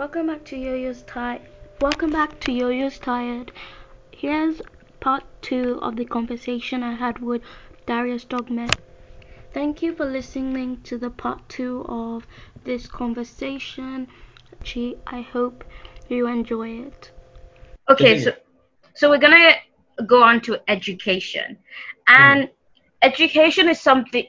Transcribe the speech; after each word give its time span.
Welcome 0.00 0.28
back 0.28 0.46
to 0.46 0.56
Yo-Yo's 0.56 1.02
Tired. 1.02 1.42
Welcome 1.78 2.10
back 2.12 2.40
to 2.40 2.52
Yo-Yo's 2.52 2.98
Tired. 2.98 3.52
Here's 4.10 4.62
part 4.98 5.24
two 5.42 5.78
of 5.82 5.96
the 5.96 6.06
conversation 6.06 6.82
I 6.82 6.94
had 6.94 7.18
with 7.18 7.42
Darius 7.84 8.24
Dogmet. 8.24 8.78
Thank 9.52 9.82
you 9.82 9.94
for 9.94 10.06
listening 10.06 10.80
to 10.84 10.96
the 10.96 11.10
part 11.10 11.46
two 11.50 11.84
of 11.86 12.26
this 12.64 12.86
conversation. 12.88 14.08
Gee, 14.62 14.96
I 15.06 15.20
hope 15.20 15.64
you 16.08 16.26
enjoy 16.26 16.78
it. 16.78 17.10
Okay, 17.90 18.18
so 18.18 18.32
so 18.94 19.10
we're 19.10 19.18
gonna 19.18 19.52
go 20.06 20.22
on 20.22 20.40
to 20.40 20.60
education, 20.66 21.58
and 22.06 22.44
Mm. 22.44 22.52
education 23.02 23.68
is 23.68 23.78
something 23.78 24.26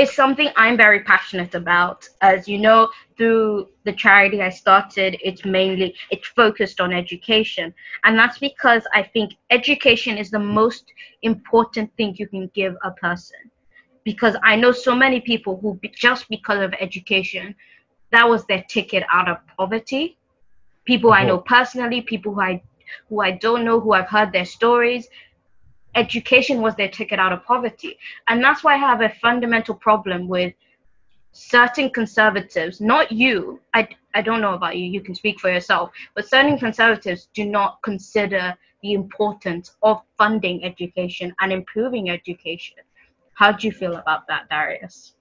is 0.00 0.12
something 0.12 0.48
I'm 0.56 0.76
very 0.76 1.00
passionate 1.00 1.54
about. 1.54 2.08
As 2.22 2.48
you 2.48 2.58
know, 2.58 2.88
through 3.16 3.68
the 3.84 3.92
charity 3.92 4.40
I 4.40 4.48
started, 4.48 5.18
it's 5.22 5.44
mainly 5.44 5.94
it's 6.10 6.28
focused 6.28 6.80
on 6.80 6.92
education, 6.92 7.74
and 8.04 8.18
that's 8.18 8.38
because 8.38 8.82
I 8.94 9.02
think 9.02 9.34
education 9.50 10.16
is 10.16 10.30
the 10.30 10.38
most 10.38 10.84
important 11.22 11.94
thing 11.96 12.14
you 12.16 12.26
can 12.26 12.50
give 12.54 12.76
a 12.82 12.90
person. 12.92 13.38
Because 14.04 14.36
I 14.42 14.56
know 14.56 14.72
so 14.72 14.94
many 14.94 15.20
people 15.20 15.58
who 15.60 15.78
just 15.94 16.28
because 16.30 16.62
of 16.62 16.72
education, 16.80 17.54
that 18.10 18.28
was 18.28 18.44
their 18.46 18.64
ticket 18.68 19.04
out 19.12 19.28
of 19.28 19.36
poverty. 19.56 20.16
People 20.86 21.12
I 21.12 21.24
know 21.24 21.36
uh-huh. 21.36 21.56
personally, 21.56 22.00
people 22.00 22.34
who 22.34 22.40
I 22.40 22.62
who 23.08 23.20
I 23.20 23.32
don't 23.32 23.64
know, 23.64 23.78
who 23.78 23.92
I've 23.92 24.08
heard 24.08 24.32
their 24.32 24.46
stories, 24.46 25.08
education 25.94 26.60
was 26.60 26.74
their 26.76 26.88
ticket 26.88 27.18
out 27.18 27.32
of 27.32 27.44
poverty. 27.44 27.98
And 28.28 28.42
that's 28.42 28.62
why 28.62 28.74
I 28.74 28.78
have 28.78 29.00
a 29.00 29.10
fundamental 29.20 29.74
problem 29.74 30.28
with 30.28 30.54
certain 31.32 31.90
conservatives, 31.90 32.80
not 32.80 33.12
you, 33.12 33.60
I, 33.74 33.88
I 34.14 34.22
don't 34.22 34.40
know 34.40 34.54
about 34.54 34.76
you, 34.76 34.84
you 34.84 35.00
can 35.00 35.14
speak 35.14 35.38
for 35.38 35.50
yourself, 35.50 35.90
but 36.14 36.28
certain 36.28 36.58
conservatives 36.58 37.28
do 37.34 37.44
not 37.44 37.80
consider 37.82 38.54
the 38.82 38.94
importance 38.94 39.76
of 39.82 40.02
funding 40.18 40.64
education 40.64 41.34
and 41.40 41.52
improving 41.52 42.10
education. 42.10 42.78
How 43.34 43.52
do 43.52 43.66
you 43.66 43.72
feel 43.72 43.96
about 43.96 44.26
that, 44.28 44.48
Darius? 44.48 45.14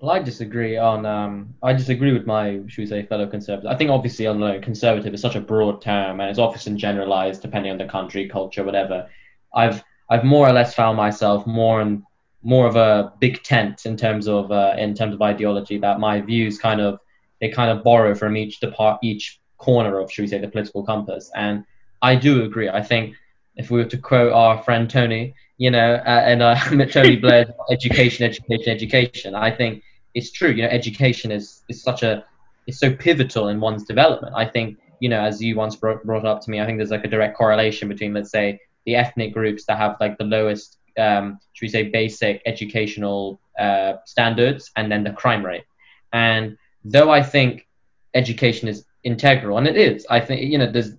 Well, 0.00 0.10
I 0.12 0.22
disagree 0.22 0.78
on. 0.78 1.04
Um, 1.04 1.54
I 1.62 1.72
disagree 1.74 2.12
with 2.12 2.26
my, 2.26 2.60
should 2.68 2.82
we 2.82 2.86
say, 2.86 3.04
fellow 3.04 3.26
conservatives. 3.26 3.66
I 3.72 3.76
think 3.76 3.90
obviously, 3.90 4.26
on 4.26 4.40
like, 4.40 4.62
conservative 4.62 5.12
is 5.12 5.20
such 5.20 5.36
a 5.36 5.40
broad 5.40 5.82
term, 5.82 6.20
and 6.20 6.30
it's 6.30 6.38
often 6.38 6.78
generalized 6.78 7.42
depending 7.42 7.70
on 7.70 7.78
the 7.78 7.86
country, 7.86 8.28
culture, 8.28 8.64
whatever. 8.64 9.08
I've 9.54 9.82
I've 10.10 10.24
more 10.24 10.48
or 10.48 10.52
less 10.52 10.74
found 10.74 10.96
myself 10.96 11.46
more 11.46 11.80
and 11.80 12.02
more 12.42 12.66
of 12.66 12.76
a 12.76 13.12
big 13.20 13.42
tent 13.42 13.86
in 13.86 13.96
terms 13.96 14.26
of 14.26 14.50
uh, 14.50 14.74
in 14.76 14.94
terms 14.94 15.14
of 15.14 15.22
ideology. 15.22 15.78
That 15.78 16.00
my 16.00 16.20
views 16.20 16.58
kind 16.58 16.80
of 16.80 16.98
they 17.40 17.48
kind 17.48 17.70
of 17.70 17.84
borrow 17.84 18.14
from 18.14 18.36
each 18.36 18.60
depart 18.60 18.98
each 19.02 19.40
corner 19.58 19.98
of, 19.98 20.10
should 20.10 20.22
we 20.22 20.28
say, 20.28 20.38
the 20.38 20.48
political 20.48 20.82
compass. 20.82 21.30
And 21.34 21.64
I 22.02 22.16
do 22.16 22.44
agree. 22.44 22.68
I 22.68 22.82
think 22.82 23.14
if 23.56 23.70
we 23.70 23.78
were 23.78 23.88
to 23.88 23.98
quote 23.98 24.32
our 24.32 24.62
friend 24.62 24.88
Tony, 24.88 25.34
you 25.58 25.70
know, 25.70 25.94
uh, 25.94 26.22
and 26.26 26.42
uh, 26.42 26.54
Tony 26.86 27.16
Blair, 27.16 27.46
education, 27.70 28.24
education, 28.24 28.68
education. 28.68 29.34
I 29.34 29.50
think 29.50 29.82
it's 30.14 30.32
true. 30.32 30.50
You 30.50 30.62
know, 30.62 30.68
education 30.70 31.30
is 31.30 31.62
is 31.68 31.82
such 31.82 32.02
a 32.02 32.24
is 32.66 32.78
so 32.78 32.94
pivotal 32.94 33.48
in 33.48 33.60
one's 33.60 33.84
development. 33.84 34.34
I 34.36 34.46
think 34.46 34.78
you 35.00 35.08
know, 35.08 35.20
as 35.20 35.42
you 35.42 35.56
once 35.56 35.76
brought, 35.76 36.04
brought 36.04 36.26
up 36.26 36.42
to 36.42 36.50
me, 36.50 36.60
I 36.60 36.66
think 36.66 36.78
there's 36.78 36.90
like 36.90 37.04
a 37.04 37.08
direct 37.08 37.36
correlation 37.36 37.88
between, 37.88 38.12
let's 38.12 38.30
say, 38.30 38.60
the 38.90 38.96
ethnic 38.96 39.32
groups 39.32 39.64
that 39.66 39.78
have 39.78 39.96
like 40.00 40.18
the 40.18 40.24
lowest, 40.24 40.78
um, 40.98 41.38
should 41.52 41.66
we 41.66 41.68
say, 41.68 41.84
basic 41.84 42.42
educational 42.44 43.40
uh, 43.56 43.92
standards, 44.04 44.72
and 44.74 44.90
then 44.90 45.04
the 45.04 45.12
crime 45.12 45.46
rate. 45.46 45.64
And 46.12 46.58
though 46.84 47.10
I 47.10 47.22
think 47.22 47.68
education 48.14 48.66
is 48.66 48.84
integral, 49.04 49.58
and 49.58 49.68
it 49.68 49.76
is, 49.76 50.06
I 50.10 50.18
think 50.18 50.42
you 50.42 50.58
know, 50.58 50.70
there's 50.70 50.92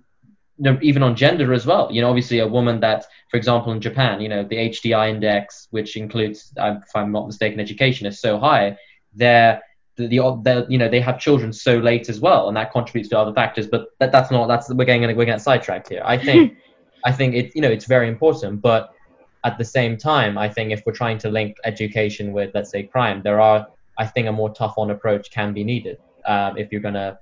even 0.82 1.04
on 1.04 1.16
gender 1.18 1.54
as 1.54 1.66
well. 1.66 1.92
You 1.92 2.02
know, 2.02 2.10
obviously 2.10 2.40
a 2.40 2.48
woman 2.48 2.80
that, 2.80 3.06
for 3.30 3.36
example, 3.36 3.74
in 3.74 3.82
Japan, 3.82 4.22
you 4.22 4.30
know, 4.30 4.44
the 4.44 4.56
HDI 4.56 5.10
index, 5.10 5.68
which 5.72 5.98
includes, 5.98 6.54
uh, 6.58 6.76
if 6.88 6.96
I'm 6.96 7.12
not 7.12 7.28
mistaken, 7.28 7.60
education, 7.60 8.08
is 8.08 8.22
so 8.22 8.40
high. 8.40 8.78
They're 9.14 9.62
the, 9.98 10.08
the 10.08 10.66
you 10.70 10.78
know 10.78 10.88
they 10.88 11.02
have 11.02 11.20
children 11.20 11.52
so 11.52 11.78
late 11.78 12.08
as 12.08 12.22
well, 12.22 12.48
and 12.48 12.56
that 12.56 12.72
contributes 12.72 13.10
to 13.10 13.20
other 13.20 13.34
factors. 13.34 13.68
But 13.68 13.88
that, 14.00 14.14
that's 14.14 14.32
not 14.32 14.48
that's 14.48 14.70
we're 14.70 14.86
getting 14.86 15.04
we're 15.18 15.26
getting 15.26 15.40
sidetracked 15.40 15.90
here. 15.90 16.04
I 16.06 16.18
think 16.18 16.58
I 17.04 17.12
think 17.12 17.36
it 17.36 17.56
you 17.56 17.62
know 17.62 17.70
it's 17.70 17.86
very 17.86 18.08
important, 18.08 18.62
but 18.62 18.94
at 19.44 19.58
the 19.58 19.66
same 19.66 19.98
time, 19.98 20.38
I 20.38 20.50
think 20.50 20.72
if 20.72 20.84
we're 20.86 20.94
trying 20.94 21.18
to 21.20 21.30
link 21.30 21.58
education 21.66 22.32
with 22.32 22.52
let's 22.54 22.70
say 22.70 22.84
crime, 22.84 23.22
there 23.24 23.42
are 23.42 23.68
I 23.98 24.06
think 24.06 24.28
a 24.28 24.32
more 24.32 24.50
tough 24.54 24.76
on 24.78 24.92
approach 24.92 25.32
can 25.32 25.54
be 25.54 25.64
needed 25.64 25.98
um, 26.26 26.58
if 26.58 26.72
you're 26.72 26.82
gonna. 26.82 27.20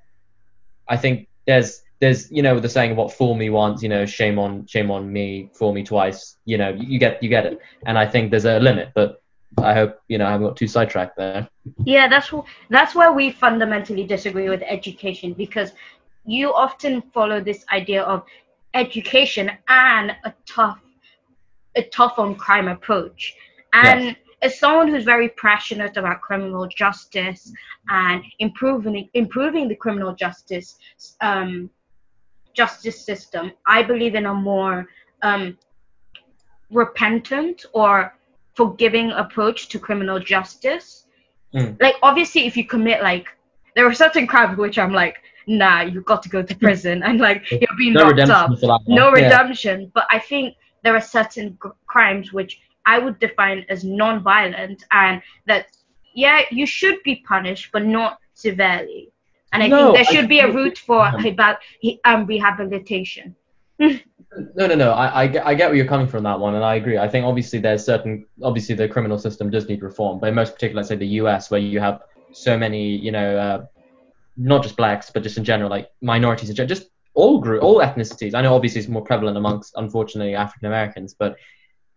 I 0.87 0.97
think 0.97 1.27
there's 1.45 1.83
there's 1.99 2.31
you 2.31 2.41
know 2.41 2.59
the 2.59 2.69
saying 2.69 2.91
about 2.91 3.13
fool 3.13 3.35
me 3.35 3.49
once, 3.49 3.81
you 3.83 3.89
know 3.89 4.05
shame 4.05 4.39
on 4.39 4.65
shame 4.65 4.91
on 4.91 5.11
me, 5.11 5.49
fool 5.53 5.73
me 5.73 5.83
twice. 5.83 6.37
You 6.45 6.57
know 6.57 6.69
you, 6.69 6.87
you 6.87 6.99
get 6.99 7.21
you 7.23 7.29
get 7.29 7.45
it, 7.45 7.59
and 7.85 7.97
I 7.97 8.05
think 8.05 8.31
there's 8.31 8.45
a 8.45 8.59
limit, 8.59 8.91
but 8.95 9.21
I 9.57 9.73
hope 9.73 9.99
you 10.07 10.17
know 10.17 10.25
I 10.25 10.31
haven't 10.31 10.47
got 10.47 10.57
too 10.57 10.67
sidetracked 10.67 11.17
there. 11.17 11.47
Yeah, 11.85 12.07
that's 12.07 12.31
that's 12.69 12.95
where 12.95 13.11
we 13.11 13.31
fundamentally 13.31 14.03
disagree 14.03 14.49
with 14.49 14.61
education 14.63 15.33
because 15.33 15.71
you 16.25 16.53
often 16.53 17.01
follow 17.13 17.41
this 17.41 17.65
idea 17.73 18.03
of 18.03 18.23
education 18.73 19.51
and 19.67 20.11
a 20.23 20.33
tough 20.45 20.79
a 21.75 21.83
tough 21.83 22.17
on 22.17 22.35
crime 22.35 22.67
approach. 22.67 23.35
And 23.73 24.03
Yes. 24.03 24.15
as 24.41 24.59
someone 24.59 24.87
who's 24.87 25.03
very 25.03 25.29
passionate 25.29 25.97
about 25.97 26.21
criminal 26.21 26.67
justice 26.67 27.51
and 27.89 28.23
improving 28.39 29.09
improving 29.13 29.67
the 29.67 29.75
criminal 29.75 30.13
justice 30.13 30.77
um, 31.21 31.69
justice 32.53 33.05
system, 33.05 33.51
I 33.67 33.83
believe 33.83 34.15
in 34.15 34.25
a 34.25 34.33
more 34.33 34.87
um, 35.21 35.57
repentant 36.71 37.65
or 37.73 38.13
forgiving 38.55 39.11
approach 39.11 39.69
to 39.69 39.79
criminal 39.79 40.19
justice. 40.19 41.05
Mm. 41.53 41.81
Like 41.81 41.95
obviously 42.01 42.45
if 42.45 42.57
you 42.57 42.65
commit 42.65 43.01
like 43.01 43.27
there 43.75 43.85
are 43.87 43.93
certain 43.93 44.27
crimes 44.27 44.57
which 44.57 44.77
I'm 44.77 44.93
like, 44.93 45.17
nah, 45.49 45.81
you've 45.81 46.05
got 46.05 46.23
to 46.23 46.29
go 46.29 46.41
to 46.43 46.55
prison 46.55 47.03
and 47.03 47.19
like 47.19 47.43
you're 47.51 47.77
being 47.77 47.93
No 47.93 48.05
locked 48.05 48.29
up. 48.29 48.51
No 48.87 49.07
Yeah. 49.07 49.23
redemption. 49.23 49.91
But 49.93 50.05
I 50.11 50.19
think 50.19 50.55
there 50.83 50.95
are 50.95 51.01
certain 51.01 51.57
g- 51.61 51.69
crimes 51.87 52.31
which 52.31 52.61
I 52.85 52.99
would 52.99 53.19
define 53.19 53.65
as 53.69 53.83
non-violent 53.83 54.85
and 54.91 55.21
that 55.47 55.65
yeah, 56.13 56.41
you 56.51 56.65
should 56.65 57.01
be 57.03 57.23
punished 57.27 57.71
but 57.73 57.85
not 57.85 58.19
severely. 58.33 59.11
And 59.51 59.63
I 59.63 59.67
No, 59.67 59.93
think 59.93 59.95
there 59.95 60.05
I 60.07 60.13
should 60.13 60.29
be 60.29 60.39
a 60.39 60.51
route 60.51 60.77
for 60.77 61.11
um, 62.05 62.25
rehabilitation. 62.25 63.35
No, 64.55 64.67
no, 64.67 64.75
no. 64.75 64.91
I, 64.91 65.23
I, 65.23 65.27
get, 65.27 65.45
I 65.45 65.55
get 65.55 65.69
where 65.69 65.75
you're 65.75 65.87
coming 65.87 66.07
from 66.07 66.23
that 66.23 66.39
one, 66.39 66.53
and 66.53 66.63
I 66.63 66.75
agree. 66.75 66.99
I 66.99 67.07
think 67.09 67.25
obviously 67.25 67.57
there's 67.57 67.83
certain, 67.83 68.27
obviously 68.43 68.75
the 68.75 68.87
criminal 68.87 69.17
system 69.17 69.49
does 69.49 69.67
need 69.67 69.81
reform, 69.81 70.19
but 70.19 70.29
in 70.29 70.35
most 70.35 70.53
particular, 70.53 70.81
let's 70.81 70.89
say 70.89 70.95
the 70.97 71.07
U.S., 71.23 71.49
where 71.49 71.59
you 71.59 71.79
have 71.79 72.01
so 72.31 72.55
many, 72.55 72.95
you 72.95 73.11
know, 73.11 73.37
uh, 73.37 73.65
not 74.39 74.63
just 74.63 74.77
blacks, 74.77 75.11
but 75.11 75.23
just 75.23 75.37
in 75.37 75.43
general, 75.43 75.69
like 75.69 75.89
minorities, 76.01 76.49
in 76.49 76.55
gen- 76.55 76.67
just 76.67 76.87
all 77.13 77.39
group, 77.39 77.61
all 77.61 77.79
ethnicities. 77.79 78.33
I 78.33 78.41
know 78.41 78.55
obviously 78.55 78.79
it's 78.79 78.89
more 78.89 79.03
prevalent 79.03 79.37
amongst, 79.37 79.73
unfortunately, 79.75 80.35
African 80.35 80.67
Americans, 80.67 81.13
but 81.13 81.35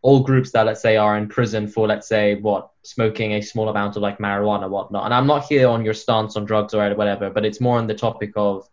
all 0.03 0.21
groups 0.21 0.51
that 0.51 0.67
let's 0.67 0.83
say 0.83 0.97
are 0.97 1.17
in 1.17 1.29
prison 1.29 1.67
for 1.69 1.87
let's 1.87 2.09
say 2.09 2.35
what 2.41 2.71
smoking 2.83 3.33
a 3.35 3.41
small 3.41 3.69
amount 3.69 3.97
of 3.97 4.03
like 4.03 4.19
marijuana 4.19 4.69
whatnot 4.69 5.05
and 5.05 5.15
i'm 5.15 5.27
not 5.27 5.45
here 5.45 5.69
on 5.69 5.85
your 5.85 5.95
stance 5.95 6.37
on 6.37 6.45
drugs 6.45 6.75
or 6.75 6.95
whatever 6.97 7.31
but 7.31 7.45
it's 7.45 7.61
more 7.61 7.79
on 7.79 7.87
the 7.87 7.95
topic 7.95 8.33
of 8.35 8.69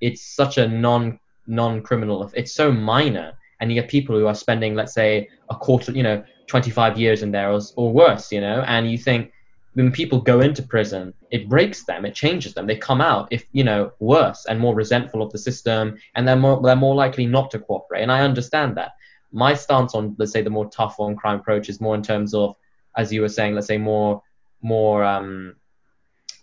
it's 0.00 0.22
such 0.22 0.56
a 0.58 0.66
non 0.68 1.18
non 1.46 1.82
criminal 1.82 2.30
it's 2.34 2.52
so 2.52 2.70
minor 2.70 3.32
and 3.60 3.70
you 3.70 3.80
get 3.80 3.90
people 3.90 4.16
who 4.16 4.26
are 4.26 4.34
spending 4.34 4.74
let's 4.74 4.94
say 4.94 5.28
a 5.50 5.56
quarter 5.56 5.92
you 5.92 6.02
know 6.02 6.22
25 6.46 6.98
years 6.98 7.22
in 7.22 7.32
there 7.32 7.50
or, 7.50 7.60
or 7.76 7.92
worse 7.92 8.30
you 8.30 8.40
know 8.40 8.62
and 8.68 8.90
you 8.90 8.96
think 8.96 9.32
when 9.74 9.90
people 9.92 10.20
go 10.20 10.40
into 10.40 10.62
prison 10.62 11.12
it 11.30 11.48
breaks 11.48 11.84
them 11.84 12.04
it 12.04 12.14
changes 12.14 12.54
them. 12.54 12.66
They 12.66 12.76
come 12.76 13.00
out 13.00 13.28
if 13.30 13.44
you 13.52 13.64
know 13.64 13.92
worse 13.98 14.46
and 14.48 14.58
more 14.58 14.74
resentful 14.74 15.20
of 15.22 15.30
the 15.32 15.38
system 15.38 15.96
and 16.14 16.26
they're 16.26 16.36
more 16.36 16.60
they're 16.62 16.76
more 16.76 16.94
likely 16.94 17.26
not 17.26 17.50
to 17.52 17.58
cooperate. 17.58 18.02
And 18.02 18.12
i 18.12 18.20
understand 18.20 18.76
that. 18.76 18.92
My 19.32 19.52
stance 19.54 19.94
on 19.94 20.14
let's 20.18 20.32
say 20.32 20.42
the 20.42 20.50
more 20.58 20.68
tough 20.70 20.96
on 21.00 21.16
crime 21.16 21.40
approach 21.40 21.68
is 21.68 21.80
more 21.80 21.94
in 21.96 22.02
terms 22.02 22.34
of 22.34 22.54
as 22.96 23.12
you 23.12 23.20
were 23.20 23.28
saying 23.28 23.54
let's 23.54 23.66
say 23.66 23.78
more 23.78 24.22
more 24.62 25.04
um 25.04 25.56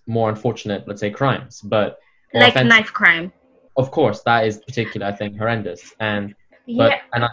more 0.08 0.30
unfortunate 0.30 0.88
let's 0.88 1.00
say 1.02 1.10
crimes. 1.10 1.62
But 1.62 1.98
Like 2.34 2.50
offensive- 2.50 2.70
knife 2.70 2.92
crime. 2.94 3.32
of 3.78 3.92
course 3.92 4.22
that 4.24 4.46
is 4.46 4.58
particular 4.58 5.08
i 5.08 5.12
think 5.14 5.38
horrendous. 5.38 5.94
And 6.00 6.36
but 6.78 6.92
Yeah. 6.92 7.00
and 7.14 7.24
I, 7.26 7.30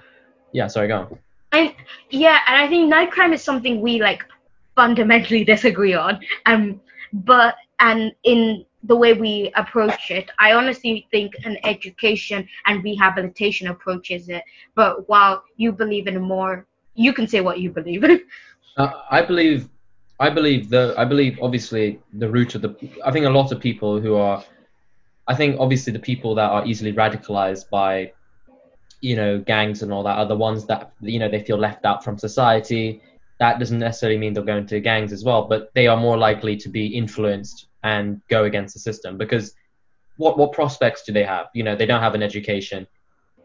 yeah 0.53 0.67
sorry 0.69 0.89
go 0.89 0.99
on. 1.01 1.19
And 1.53 1.75
yeah, 2.11 2.39
and 2.47 2.57
I 2.63 2.69
think 2.69 2.89
knife 2.89 3.11
crime 3.11 3.33
is 3.33 3.43
something 3.43 3.81
we 3.81 4.01
like 4.03 4.23
fundamentally 4.79 5.43
disagree 5.55 5.95
on. 5.95 6.21
Um, 6.47 6.81
but 7.13 7.57
and 7.81 8.13
in 8.23 8.65
the 8.85 8.97
way 9.03 9.13
we 9.13 9.51
approach 9.57 10.11
it, 10.11 10.31
I 10.39 10.53
honestly 10.53 10.95
think 11.11 11.33
an 11.45 11.57
education 11.65 12.47
and 12.67 12.85
rehabilitation 12.85 13.67
approaches 13.75 14.29
it. 14.29 14.45
But 14.77 15.09
while 15.09 15.43
you 15.57 15.73
believe 15.73 16.07
in 16.07 16.21
more, 16.21 16.67
you 16.95 17.13
can 17.13 17.27
say 17.27 17.41
what 17.41 17.59
you 17.61 17.71
believe. 17.71 18.05
Uh, 18.77 18.93
I 19.11 19.23
believe, 19.23 19.69
I 20.21 20.31
believe 20.31 20.71
the, 20.71 20.95
I 20.97 21.05
believe 21.05 21.37
obviously 21.43 22.01
the 22.13 22.29
root 22.31 22.55
of 22.55 22.63
the. 22.63 22.71
I 23.05 23.11
think 23.11 23.27
a 23.27 23.31
lot 23.41 23.51
of 23.51 23.59
people 23.59 24.01
who 24.01 24.15
are 24.15 24.45
I 25.29 25.35
think 25.35 25.61
obviously 25.61 25.93
the 25.93 25.99
people 26.11 26.35
that 26.37 26.51
are 26.51 26.65
easily 26.65 26.93
radicalized 26.93 27.69
by 27.69 28.13
you 29.01 29.15
know 29.15 29.39
gangs 29.39 29.83
and 29.83 29.93
all 29.93 30.03
that 30.05 30.17
are 30.19 30.27
the 30.27 30.37
ones 30.49 30.65
that 30.67 30.93
you 31.01 31.19
know 31.19 31.29
they 31.29 31.43
feel 31.43 31.59
left 31.59 31.85
out 31.85 32.03
from 32.03 32.19
society 32.19 33.03
that 33.39 33.59
doesn't 33.59 33.79
necessarily 33.79 34.19
mean 34.19 34.33
they'll 34.33 34.45
go 34.45 34.57
into 34.57 34.81
gangs 34.81 35.13
as 35.13 35.25
well 35.25 35.47
but 35.49 35.71
they 35.75 35.87
are 35.87 35.97
more 35.97 36.17
likely 36.17 36.57
to 36.57 36.69
be 36.69 36.87
influenced 36.87 37.67
and 37.83 38.21
go 38.29 38.45
against 38.45 38.75
the 38.75 38.81
system 38.81 39.17
because 39.17 39.55
what 40.19 40.37
what 40.37 40.53
prospects 40.53 41.05
do 41.05 41.13
they 41.13 41.25
have? 41.25 41.47
You 41.55 41.63
know 41.63 41.75
they 41.75 41.87
don't 41.87 42.03
have 42.03 42.15
an 42.15 42.23
education. 42.23 42.87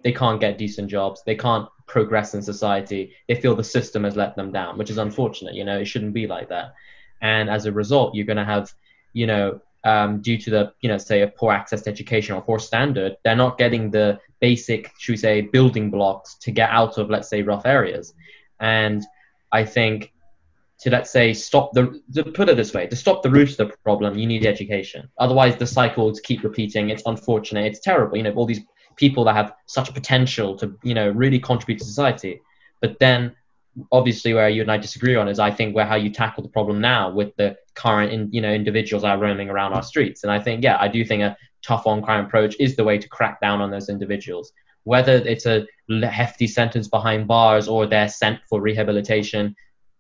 They 0.04 0.12
can't 0.12 0.42
get 0.42 0.58
decent 0.58 0.90
jobs. 0.90 1.24
They 1.26 1.36
can't 1.36 1.70
progress 1.88 2.34
in 2.34 2.42
society. 2.42 3.14
They 3.28 3.36
feel 3.36 3.56
the 3.56 3.64
system 3.64 4.04
has 4.04 4.18
let 4.18 4.36
them 4.36 4.52
down 4.52 4.78
which 4.78 4.90
is 4.90 4.98
unfortunate 4.98 5.54
you 5.54 5.64
know 5.64 5.80
it 5.80 5.86
shouldn't 5.86 6.14
be 6.14 6.28
like 6.28 6.50
that. 6.50 6.74
And 7.22 7.50
as 7.50 7.66
a 7.66 7.72
result 7.72 8.16
you're 8.16 8.26
going 8.26 8.38
to 8.38 8.46
have 8.46 8.74
you 9.14 9.28
know 9.28 9.62
um, 9.86 10.22
due 10.22 10.38
to 10.38 10.50
the 10.50 10.74
you 10.82 10.90
know 10.90 10.98
say 10.98 11.22
a 11.22 11.28
poor 11.28 11.54
access 11.54 11.84
to 11.84 11.90
education 11.90 12.36
or 12.36 12.42
poor 12.42 12.58
standard 12.58 13.18
they're 13.24 13.36
not 13.36 13.58
getting 13.58 13.92
the 13.92 14.18
basic 14.40 14.92
should 14.98 15.12
we 15.12 15.18
say 15.18 15.42
building 15.42 15.92
blocks 15.92 16.36
to 16.36 16.52
get 16.52 16.70
out 16.70 16.98
of 16.98 17.10
let's 17.10 17.30
say 17.30 17.44
rough 17.44 17.66
areas. 17.66 18.14
And 18.60 19.04
i 19.54 19.64
think 19.64 20.14
to 20.84 20.90
let's 20.90 21.12
say 21.12 21.34
stop 21.34 21.72
the 21.74 22.02
to 22.14 22.26
put 22.26 22.50
it 22.50 22.58
this 22.58 22.74
way 22.74 22.86
to 22.86 22.96
stop 22.96 23.24
the 23.24 23.30
root 23.30 23.50
of 23.52 23.58
the 23.58 23.74
problem 23.86 24.18
you 24.18 24.28
need 24.28 24.46
education. 24.46 25.10
Otherwise 25.18 25.56
the 25.56 25.66
cycles 25.66 26.20
keep 26.20 26.44
repeating. 26.44 26.90
It's 26.90 27.04
unfortunate. 27.06 27.66
It's 27.66 27.80
terrible. 27.80 28.18
You 28.18 28.24
know 28.24 28.34
all 28.34 28.46
these 28.46 28.62
people 28.98 29.24
that 29.24 29.36
have 29.36 29.54
such 29.66 29.94
potential 29.94 30.58
to 30.58 30.78
you 30.84 30.94
know 30.94 31.10
really 31.10 31.40
contribute 31.40 31.80
to 31.80 31.86
society. 31.86 32.42
But 32.82 33.00
then 33.00 33.34
obviously 33.92 34.34
where 34.34 34.50
you 34.50 34.62
and 34.62 34.72
I 34.72 34.78
disagree 34.78 35.16
on 35.16 35.30
is 35.30 35.40
I 35.40 35.52
think 35.52 35.74
where 35.74 35.86
how 35.86 35.96
you 35.96 36.10
tackle 36.10 36.44
the 36.44 36.50
problem 36.50 36.82
now 36.82 37.10
with 37.10 37.34
the 37.38 37.56
current 37.76 38.12
in, 38.12 38.30
you 38.34 38.42
know 38.42 38.54
individuals 38.54 39.04
that 39.04 39.12
are 39.16 39.20
roaming 39.20 39.50
around 39.50 39.72
our 39.74 39.84
streets. 39.84 40.24
And 40.24 40.32
I 40.34 40.40
think 40.40 40.64
yeah 40.66 40.78
I 40.82 40.90
do 40.90 41.06
think 41.06 41.24
a 41.24 41.38
tough 41.62 41.88
on 41.88 42.02
crime 42.02 42.26
approach 42.26 42.58
is 42.60 42.76
the 42.76 42.84
way 42.84 42.98
to 42.98 43.08
crack 43.08 43.40
down 43.40 43.62
on 43.62 43.72
those 43.72 43.88
individuals 43.88 44.52
whether 44.84 45.16
it's 45.16 45.46
a 45.46 45.66
hefty 46.04 46.48
sentence 46.48 46.88
behind 46.88 47.28
bars 47.28 47.68
or 47.68 47.86
they're 47.86 48.10
sent 48.10 48.40
for 48.50 48.62
rehabilitation 48.62 49.56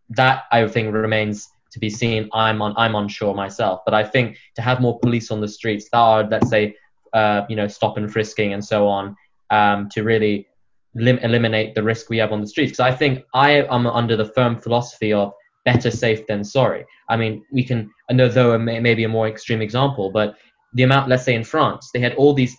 that 0.09 0.43
I 0.51 0.67
think 0.67 0.93
remains 0.93 1.47
to 1.71 1.79
be 1.79 1.89
seen 1.89 2.29
I'm 2.33 2.61
on 2.61 2.73
I'm 2.77 2.95
unsure 2.95 3.33
myself 3.33 3.81
but 3.85 3.93
I 3.93 4.03
think 4.03 4.37
to 4.55 4.61
have 4.61 4.79
more 4.79 4.99
police 4.99 5.31
on 5.31 5.41
the 5.41 5.47
streets 5.47 5.89
that 5.91 5.97
are 5.97 6.23
let's 6.23 6.49
say 6.49 6.75
uh, 7.13 7.41
you 7.49 7.55
know 7.55 7.67
stop 7.67 7.97
and 7.97 8.11
frisking 8.11 8.53
and 8.53 8.63
so 8.63 8.87
on 8.87 9.15
um, 9.49 9.89
to 9.89 10.03
really 10.03 10.47
lim- 10.95 11.19
eliminate 11.19 11.75
the 11.75 11.83
risk 11.83 12.09
we 12.09 12.17
have 12.17 12.31
on 12.31 12.41
the 12.41 12.47
streets. 12.47 12.71
Because 12.71 12.91
I 12.91 12.95
think 12.95 13.23
I 13.33 13.63
am 13.63 13.87
under 13.87 14.15
the 14.15 14.25
firm 14.25 14.59
philosophy 14.59 15.13
of 15.13 15.33
better 15.65 15.91
safe 15.91 16.25
than 16.27 16.43
sorry. 16.43 16.85
I 17.09 17.17
mean, 17.17 17.43
we 17.51 17.63
can, 17.63 17.89
know 18.11 18.27
though 18.27 18.57
may, 18.57 18.79
maybe 18.79 19.03
a 19.03 19.09
more 19.09 19.27
extreme 19.27 19.61
example, 19.61 20.11
but 20.11 20.35
the 20.73 20.83
amount, 20.83 21.09
let's 21.09 21.23
say 21.23 21.35
in 21.35 21.43
France, 21.43 21.89
they 21.93 21.99
had 21.99 22.15
all 22.15 22.33
these 22.33 22.55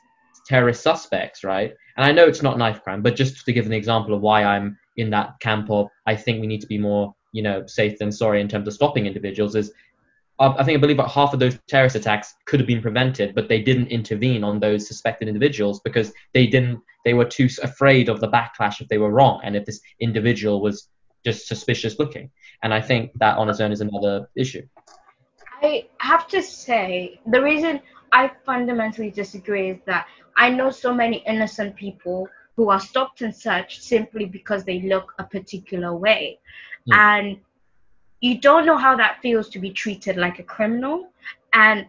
terrorist 0.46 0.82
suspects, 0.82 1.44
right? 1.44 1.74
And 1.96 2.04
I 2.04 2.12
know 2.12 2.26
it's 2.26 2.42
not 2.42 2.58
knife 2.58 2.82
crime, 2.82 3.02
but 3.02 3.16
just 3.16 3.44
to 3.44 3.52
give 3.52 3.66
an 3.66 3.72
example 3.72 4.14
of 4.14 4.20
why 4.20 4.44
I'm 4.44 4.78
in 4.96 5.10
that 5.10 5.38
camp 5.40 5.70
of 5.70 5.88
I 6.06 6.16
think 6.16 6.40
we 6.40 6.46
need 6.46 6.60
to 6.60 6.66
be 6.66 6.78
more, 6.78 7.14
you 7.32 7.42
know, 7.42 7.64
safe 7.66 7.98
than 7.98 8.12
sorry 8.12 8.40
in 8.40 8.48
terms 8.48 8.66
of 8.66 8.74
stopping 8.74 9.06
individuals 9.06 9.54
is 9.54 9.72
uh, 10.40 10.54
I 10.58 10.64
think 10.64 10.78
I 10.78 10.80
believe 10.80 10.98
about 10.98 11.12
half 11.12 11.32
of 11.32 11.38
those 11.38 11.58
terrorist 11.68 11.94
attacks 11.94 12.34
could 12.46 12.58
have 12.58 12.66
been 12.66 12.82
prevented, 12.82 13.34
but 13.34 13.48
they 13.48 13.62
didn't 13.62 13.88
intervene 13.88 14.42
on 14.42 14.58
those 14.58 14.86
suspected 14.86 15.28
individuals 15.28 15.80
because 15.80 16.12
they 16.32 16.46
didn't. 16.46 16.80
They 17.04 17.14
were 17.14 17.24
too 17.24 17.48
afraid 17.62 18.08
of 18.08 18.20
the 18.20 18.28
backlash 18.28 18.80
if 18.80 18.88
they 18.88 18.98
were 18.98 19.10
wrong 19.10 19.40
and 19.44 19.54
if 19.54 19.64
this 19.64 19.80
individual 20.00 20.60
was 20.60 20.88
just 21.24 21.46
suspicious 21.46 21.98
looking. 21.98 22.30
And 22.62 22.74
I 22.74 22.80
think 22.80 23.12
that 23.20 23.38
on 23.38 23.48
its 23.48 23.60
own 23.60 23.72
is 23.72 23.80
another 23.80 24.28
issue. 24.36 24.62
I 25.62 25.86
have 25.98 26.26
to 26.28 26.42
say 26.42 27.20
the 27.26 27.40
reason 27.40 27.80
I 28.14 28.30
fundamentally 28.46 29.10
disagree 29.10 29.70
is 29.70 29.80
that 29.86 30.06
I 30.36 30.48
know 30.48 30.70
so 30.70 30.94
many 30.94 31.18
innocent 31.26 31.74
people 31.74 32.28
who 32.56 32.70
are 32.70 32.80
stopped 32.80 33.22
and 33.22 33.34
searched 33.34 33.82
simply 33.82 34.24
because 34.24 34.64
they 34.64 34.82
look 34.82 35.12
a 35.18 35.24
particular 35.24 35.92
way, 35.94 36.38
mm. 36.88 36.96
and 36.96 37.36
you 38.20 38.40
don't 38.40 38.64
know 38.64 38.78
how 38.78 38.96
that 38.96 39.20
feels 39.20 39.48
to 39.50 39.58
be 39.58 39.70
treated 39.70 40.16
like 40.16 40.38
a 40.38 40.44
criminal 40.44 41.10
and 41.52 41.86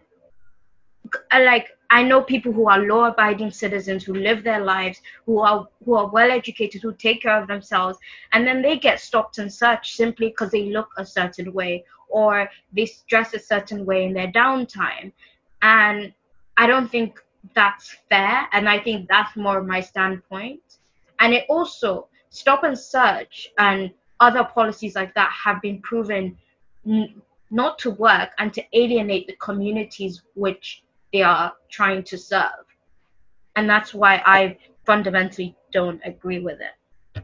uh, 1.31 1.43
like 1.45 1.67
I 1.91 2.01
know 2.01 2.21
people 2.23 2.51
who 2.51 2.67
are 2.67 2.79
law-abiding 2.79 3.51
citizens 3.51 4.03
who 4.03 4.15
live 4.15 4.43
their 4.43 4.63
lives, 4.63 4.99
who 5.25 5.39
are 5.39 5.67
who 5.85 5.93
are 5.93 6.07
well-educated, 6.07 6.81
who 6.81 6.93
take 6.93 7.21
care 7.21 7.39
of 7.39 7.47
themselves, 7.47 7.99
and 8.31 8.45
then 8.47 8.61
they 8.61 8.77
get 8.77 8.99
stopped 8.99 9.37
and 9.37 9.53
searched 9.53 9.95
simply 9.95 10.29
because 10.29 10.51
they 10.51 10.71
look 10.71 10.89
a 10.97 11.05
certain 11.05 11.53
way 11.53 11.85
or 12.09 12.49
they 12.73 12.89
dress 13.07 13.33
a 13.33 13.39
certain 13.39 13.85
way 13.85 14.05
in 14.05 14.13
their 14.13 14.31
downtime. 14.31 15.11
And 15.65 16.13
I 16.57 16.67
don't 16.67 16.91
think 16.91 17.19
that's 17.55 17.95
fair, 18.07 18.47
and 18.53 18.69
I 18.69 18.77
think 18.79 19.09
that's 19.09 19.35
more 19.35 19.63
my 19.63 19.81
standpoint. 19.81 20.61
And 21.19 21.33
it 21.33 21.45
also 21.49 22.07
stop 22.29 22.63
and 22.63 22.77
search 22.77 23.49
and 23.57 23.89
other 24.19 24.43
policies 24.43 24.93
like 24.95 25.15
that 25.15 25.31
have 25.31 25.59
been 25.63 25.81
proven 25.81 26.37
n- 26.85 27.19
not 27.49 27.79
to 27.79 27.89
work 27.89 28.29
and 28.37 28.53
to 28.53 28.61
alienate 28.73 29.25
the 29.25 29.35
communities 29.37 30.21
which 30.35 30.83
they 31.11 31.23
are 31.23 31.51
trying 31.71 32.03
to 32.03 32.17
serve. 32.17 32.65
And 33.55 33.67
that's 33.67 33.91
why 33.91 34.21
I 34.23 34.57
fundamentally 34.85 35.55
don't 35.71 35.99
agree 36.05 36.39
with 36.39 36.59
it. 36.61 36.75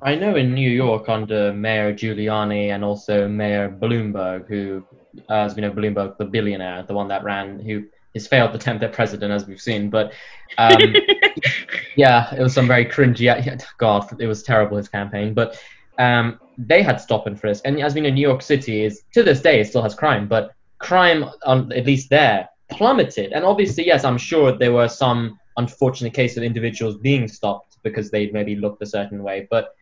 I 0.01 0.15
know 0.15 0.35
in 0.35 0.55
New 0.55 0.71
York 0.71 1.09
under 1.09 1.53
Mayor 1.53 1.94
Giuliani 1.94 2.73
and 2.73 2.83
also 2.83 3.27
Mayor 3.27 3.69
Bloomberg, 3.69 4.47
who, 4.47 4.83
as 5.29 5.55
we 5.55 5.61
know, 5.61 5.71
Bloomberg, 5.71 6.17
the 6.17 6.25
billionaire, 6.25 6.81
the 6.87 6.94
one 6.95 7.07
that 7.09 7.23
ran, 7.23 7.59
who 7.59 7.83
his 8.13 8.27
failed 8.27 8.53
attempt 8.53 8.83
at 8.83 8.93
president, 8.93 9.31
as 9.31 9.45
we've 9.45 9.61
seen. 9.61 9.89
But 9.89 10.13
um, 10.57 10.95
yeah, 11.95 12.33
it 12.33 12.41
was 12.41 12.53
some 12.53 12.67
very 12.67 12.85
cringy. 12.85 13.61
God, 13.77 14.21
it 14.21 14.27
was 14.27 14.43
terrible 14.43 14.77
his 14.77 14.89
campaign. 14.89 15.33
But 15.33 15.59
um, 15.97 16.39
they 16.57 16.83
had 16.83 16.99
stop 16.99 17.27
and 17.27 17.39
frisk. 17.39 17.63
And 17.65 17.79
as 17.81 17.95
we 17.95 18.01
know, 18.01 18.09
New 18.09 18.21
York 18.21 18.41
City 18.41 18.83
is 18.83 19.03
to 19.13 19.23
this 19.23 19.41
day 19.41 19.59
it 19.59 19.67
still 19.67 19.83
has 19.83 19.95
crime, 19.95 20.27
but 20.27 20.53
crime 20.79 21.25
on 21.45 21.71
at 21.71 21.85
least 21.85 22.09
there 22.09 22.49
plummeted. 22.69 23.33
And 23.33 23.45
obviously, 23.45 23.85
yes, 23.85 24.03
I'm 24.03 24.17
sure 24.17 24.51
there 24.51 24.73
were 24.73 24.87
some 24.87 25.39
unfortunate 25.57 26.13
cases 26.13 26.37
of 26.37 26.43
individuals 26.43 26.97
being 26.97 27.27
stopped 27.27 27.77
because 27.83 28.09
they 28.09 28.29
maybe 28.31 28.55
looked 28.55 28.81
a 28.81 28.85
certain 28.85 29.23
way. 29.23 29.47
But 29.49 29.75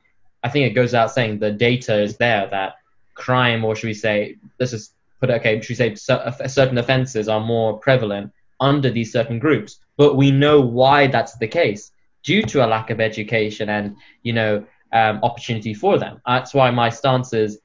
I 0.43 0.49
think 0.49 0.65
it 0.65 0.73
goes 0.73 0.93
out 0.93 1.11
saying 1.11 1.39
the 1.39 1.51
data 1.51 2.01
is 2.01 2.17
there 2.17 2.47
that 2.49 2.75
crime, 3.13 3.63
or 3.63 3.75
should 3.75 3.87
we 3.87 3.93
say, 3.93 4.37
this 4.57 4.73
is 4.73 4.91
put 5.19 5.29
okay, 5.29 5.61
should 5.61 5.69
we 5.69 5.75
say 5.75 5.95
certain 5.95 6.77
offences 6.77 7.27
are 7.27 7.39
more 7.39 7.77
prevalent 7.79 8.31
under 8.59 8.89
these 8.89 9.11
certain 9.11 9.39
groups. 9.39 9.79
But 9.97 10.15
we 10.15 10.31
know 10.31 10.61
why 10.61 11.07
that's 11.07 11.37
the 11.37 11.47
case 11.47 11.91
due 12.23 12.43
to 12.43 12.65
a 12.65 12.67
lack 12.67 12.89
of 12.89 12.99
education 12.99 13.69
and 13.69 13.95
you 14.23 14.33
know 14.33 14.65
um, 14.93 15.19
opportunity 15.23 15.73
for 15.73 15.97
them. 15.97 16.21
That's 16.25 16.53
why 16.53 16.71
my 16.71 16.89
stance 16.89 17.33
is 17.33 17.59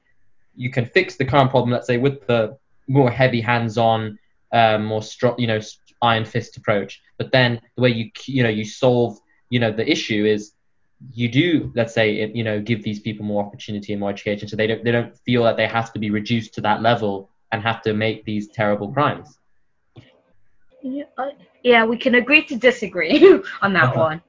you 0.55 0.69
can 0.69 0.85
fix 0.85 1.15
the 1.15 1.25
current 1.25 1.49
problem, 1.51 1.71
let's 1.71 1.87
say, 1.87 1.97
with 1.97 2.25
the 2.27 2.57
more 2.87 3.11
heavy 3.11 3.41
hands-on, 3.41 4.17
um, 4.53 4.85
more 4.85 5.03
strong, 5.03 5.35
you 5.37 5.47
know, 5.47 5.59
iron 6.01 6.25
fist 6.25 6.57
approach. 6.57 7.01
But 7.17 7.31
then 7.31 7.61
the 7.75 7.81
way 7.81 7.89
you 7.89 8.11
you 8.25 8.43
know 8.43 8.49
you 8.49 8.65
solve 8.65 9.19
you 9.49 9.59
know 9.59 9.71
the 9.71 9.89
issue 9.89 10.25
is 10.25 10.53
you 11.13 11.27
do 11.29 11.71
let's 11.75 11.93
say 11.93 12.31
you 12.33 12.43
know 12.43 12.59
give 12.59 12.83
these 12.83 12.99
people 12.99 13.25
more 13.25 13.43
opportunity 13.43 13.93
and 13.93 13.99
more 13.99 14.09
education, 14.09 14.47
so 14.47 14.55
they 14.55 14.67
don't 14.67 14.83
they 14.83 14.91
don't 14.91 15.17
feel 15.19 15.43
that 15.43 15.57
they 15.57 15.67
have 15.67 15.91
to 15.93 15.99
be 15.99 16.09
reduced 16.09 16.53
to 16.55 16.61
that 16.61 16.81
level 16.81 17.29
and 17.55 17.63
have 17.63 17.81
to 17.81 17.93
make 17.93 18.25
these 18.25 18.49
terrible 18.49 18.91
crimes. 18.91 19.39
Yeah, 20.83 21.05
uh, 21.17 21.29
yeah 21.63 21.85
we 21.85 21.97
can 21.97 22.15
agree 22.15 22.43
to 22.45 22.55
disagree 22.55 23.41
on 23.61 23.73
that 23.73 23.85
uh-huh. 23.85 24.07
one. 24.07 24.21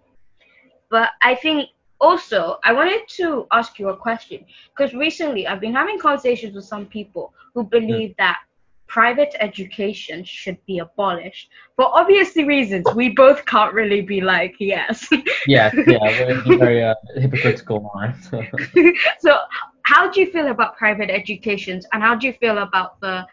But 0.90 1.10
I 1.20 1.34
think 1.34 1.70
also, 2.00 2.58
I 2.62 2.72
wanted 2.72 3.02
to 3.20 3.46
ask 3.50 3.78
you 3.78 3.88
a 3.88 3.96
question 3.96 4.44
because 4.70 4.94
recently 4.94 5.46
I've 5.46 5.60
been 5.60 5.74
having 5.74 5.98
conversations 5.98 6.54
with 6.54 6.64
some 6.64 6.86
people 6.86 7.34
who 7.54 7.64
believe 7.64 8.10
mm. 8.10 8.16
that 8.18 8.38
private 8.86 9.34
education 9.40 10.22
should 10.24 10.58
be 10.66 10.78
abolished 10.78 11.48
for 11.74 11.86
obviously 11.86 12.44
reasons. 12.44 12.86
We 12.94 13.08
both 13.08 13.44
can't 13.46 13.74
really 13.74 14.02
be 14.02 14.20
like 14.20 14.54
yes. 14.60 15.08
yeah, 15.46 15.70
yeah, 15.86 15.98
we're 16.46 16.58
very 16.66 16.84
uh, 16.84 16.94
hypocritical 17.16 17.90
minds. 17.94 18.30
so, 19.18 19.38
how 19.86 20.10
do 20.10 20.18
you 20.18 20.26
feel 20.26 20.48
about 20.48 20.76
private 20.76 21.10
educations, 21.10 21.86
and 21.92 22.02
how 22.02 22.16
do 22.16 22.26
you 22.26 22.32
feel 22.32 22.58
about 22.58 23.00
the 23.00 23.24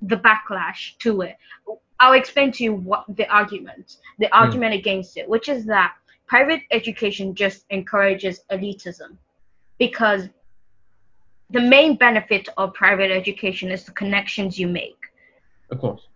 the 0.00 0.16
backlash 0.16 0.96
to 1.00 1.20
it? 1.20 1.36
I'll 2.00 2.14
explain 2.14 2.52
to 2.52 2.64
you 2.64 2.72
what 2.72 3.04
the 3.16 3.28
argument, 3.28 3.98
the 4.18 4.26
hmm. 4.28 4.42
argument 4.42 4.74
mm. 4.74 4.78
against 4.78 5.18
it, 5.18 5.28
which 5.28 5.48
is 5.50 5.66
that 5.66 5.94
private 6.26 6.62
education 6.70 7.34
just 7.34 7.66
encourages 7.68 8.40
elitism 8.50 9.18
because 9.78 10.28
the 11.50 11.60
main 11.60 11.96
benefit 11.96 12.48
of 12.56 12.72
private 12.72 13.10
education 13.10 13.70
is 13.70 13.84
the 13.84 13.92
connections 13.92 14.58
you 14.58 14.66
make. 14.66 15.02
Of 15.70 15.80
course. 15.80 16.08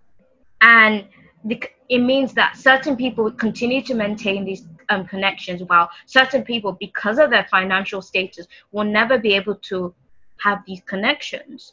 And 0.62 1.04
the, 1.44 1.62
it 1.90 1.98
means 1.98 2.32
that 2.34 2.56
certain 2.56 2.96
people 2.96 3.30
continue 3.30 3.82
to 3.82 3.94
maintain 3.94 4.46
these 4.46 4.66
um, 4.88 5.06
connections 5.06 5.62
while 5.64 5.90
certain 6.06 6.42
people, 6.42 6.72
because 6.72 7.18
of 7.18 7.30
their 7.30 7.46
financial 7.50 8.02
status, 8.02 8.46
will 8.72 8.84
never 8.84 9.18
be 9.18 9.34
able 9.34 9.56
to 9.56 9.94
have 10.38 10.62
these 10.66 10.80
connections. 10.86 11.72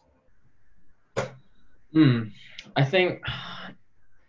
Hmm. 1.94 2.24
I 2.76 2.84
think 2.84 3.22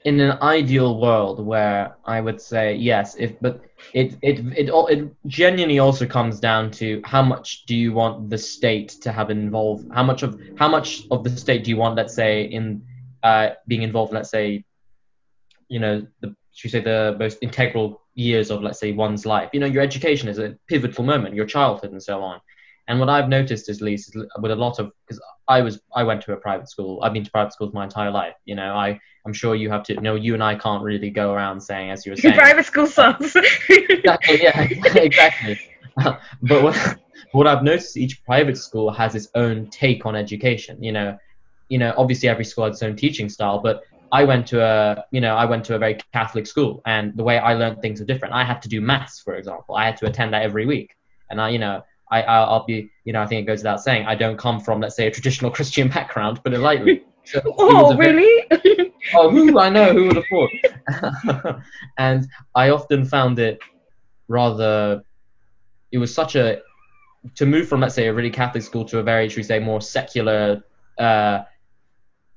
in 0.04 0.20
an 0.20 0.38
ideal 0.40 1.00
world 1.00 1.44
where 1.44 1.96
I 2.04 2.20
would 2.20 2.40
say 2.40 2.74
yes, 2.76 3.16
if 3.16 3.32
but 3.40 3.60
it 3.92 4.16
it 4.22 4.38
it 4.56 4.70
all 4.70 4.86
it 4.86 5.12
genuinely 5.26 5.80
also 5.80 6.06
comes 6.06 6.38
down 6.38 6.70
to 6.72 7.02
how 7.04 7.22
much 7.22 7.66
do 7.66 7.74
you 7.74 7.92
want 7.92 8.30
the 8.30 8.38
state 8.38 8.90
to 9.02 9.10
have 9.10 9.30
involved? 9.30 9.88
How 9.92 10.04
much 10.04 10.22
of 10.22 10.40
how 10.56 10.68
much 10.68 11.02
of 11.10 11.24
the 11.24 11.30
state 11.30 11.64
do 11.64 11.70
you 11.70 11.76
want, 11.76 11.96
let's 11.96 12.14
say, 12.14 12.44
in 12.44 12.82
uh, 13.24 13.50
being 13.66 13.82
involved? 13.82 14.12
Let's 14.12 14.30
say, 14.30 14.64
you 15.68 15.80
know, 15.80 16.06
the 16.20 16.36
should 16.52 16.68
we 16.68 16.70
say 16.70 16.80
the 16.80 17.16
most 17.18 17.38
integral 17.42 18.00
years 18.16 18.50
of 18.50 18.62
let's 18.62 18.80
say 18.80 18.92
one's 18.92 19.24
life. 19.24 19.50
You 19.52 19.60
know, 19.60 19.66
your 19.66 19.82
education 19.82 20.28
is 20.28 20.38
a 20.38 20.56
pivotal 20.66 21.04
moment, 21.04 21.34
your 21.34 21.46
childhood 21.46 21.92
and 21.92 22.02
so 22.02 22.22
on. 22.22 22.40
And 22.88 22.98
what 23.00 23.08
I've 23.08 23.28
noticed, 23.28 23.68
at 23.68 23.80
least, 23.80 24.16
with 24.40 24.50
a 24.50 24.56
lot 24.56 24.78
of 24.78 24.92
because 25.06 25.20
I 25.48 25.60
was 25.60 25.80
I 25.94 26.02
went 26.02 26.22
to 26.22 26.32
a 26.32 26.36
private 26.36 26.68
school. 26.68 27.00
I've 27.02 27.12
been 27.12 27.24
to 27.24 27.30
private 27.30 27.52
schools 27.52 27.72
my 27.72 27.84
entire 27.84 28.10
life. 28.10 28.34
You 28.44 28.54
know, 28.54 28.74
I 28.74 28.98
I'm 29.24 29.32
sure 29.32 29.54
you 29.54 29.70
have 29.70 29.82
to. 29.84 29.94
You 29.94 30.00
know, 30.00 30.14
you 30.14 30.34
and 30.34 30.42
I 30.42 30.54
can't 30.54 30.82
really 30.82 31.10
go 31.10 31.32
around 31.32 31.60
saying, 31.60 31.90
as 31.90 32.06
you 32.06 32.12
were 32.12 32.16
saying, 32.16 32.36
private 32.36 32.64
school 32.64 32.86
sucks. 32.86 33.34
exactly. 33.68 34.42
Yeah. 34.42 34.68
Exactly. 34.94 35.58
but 36.42 36.62
what 36.62 36.98
what 37.32 37.46
I've 37.46 37.62
noticed, 37.62 37.96
each 37.96 38.24
private 38.24 38.56
school 38.56 38.90
has 38.90 39.14
its 39.14 39.28
own 39.34 39.68
take 39.70 40.06
on 40.06 40.14
education. 40.14 40.82
You 40.82 40.92
know, 40.92 41.18
you 41.68 41.78
know, 41.78 41.92
obviously 41.96 42.28
every 42.28 42.44
school 42.44 42.64
has 42.64 42.76
its 42.76 42.82
own 42.82 42.96
teaching 42.96 43.28
style, 43.28 43.58
but 43.58 43.82
I 44.12 44.24
went 44.24 44.46
to 44.48 44.62
a, 44.62 45.04
you 45.10 45.20
know, 45.20 45.36
I 45.36 45.44
went 45.44 45.64
to 45.66 45.74
a 45.74 45.78
very 45.78 45.98
Catholic 46.12 46.46
school, 46.46 46.82
and 46.86 47.16
the 47.16 47.24
way 47.24 47.38
I 47.38 47.54
learned 47.54 47.82
things 47.82 48.00
are 48.00 48.04
different. 48.04 48.34
I 48.34 48.44
had 48.44 48.62
to 48.62 48.68
do 48.68 48.80
maths, 48.80 49.20
for 49.20 49.34
example. 49.34 49.74
I 49.74 49.84
had 49.86 49.96
to 49.98 50.06
attend 50.06 50.32
that 50.32 50.42
every 50.42 50.66
week, 50.66 50.96
and 51.30 51.40
I, 51.40 51.50
you 51.50 51.58
know, 51.58 51.82
I, 52.10 52.22
I'll 52.22 52.64
be, 52.64 52.90
you 53.04 53.12
know, 53.12 53.22
I 53.22 53.26
think 53.26 53.42
it 53.42 53.46
goes 53.46 53.60
without 53.60 53.82
saying, 53.82 54.06
I 54.06 54.14
don't 54.14 54.38
come 54.38 54.60
from, 54.60 54.80
let's 54.80 54.96
say, 54.96 55.06
a 55.06 55.10
traditional 55.10 55.50
Christian 55.56 55.88
background, 55.88 56.40
but 56.44 56.52
it 56.52 56.58
lightly. 56.58 57.04
So 57.24 57.40
oh, 57.58 57.96
really? 57.96 58.46
Very, 58.48 58.94
oh, 59.14 59.30
who 59.30 59.58
I 59.58 59.68
know, 59.68 59.92
who 59.92 60.06
would 60.06 60.16
have 60.16 60.24
thought? 60.30 61.56
and 61.98 62.28
I 62.54 62.70
often 62.70 63.04
found 63.04 63.40
it 63.40 63.58
rather, 64.28 65.02
it 65.90 65.98
was 65.98 66.14
such 66.14 66.36
a, 66.36 66.60
to 67.34 67.46
move 67.46 67.68
from, 67.68 67.80
let's 67.80 67.96
say, 67.96 68.06
a 68.06 68.14
really 68.14 68.30
Catholic 68.30 68.62
school 68.62 68.84
to 68.84 69.00
a 69.00 69.02
very, 69.02 69.28
should 69.28 69.38
we 69.38 69.42
say, 69.42 69.58
more 69.58 69.80
secular, 69.80 70.62
uh, 70.98 71.42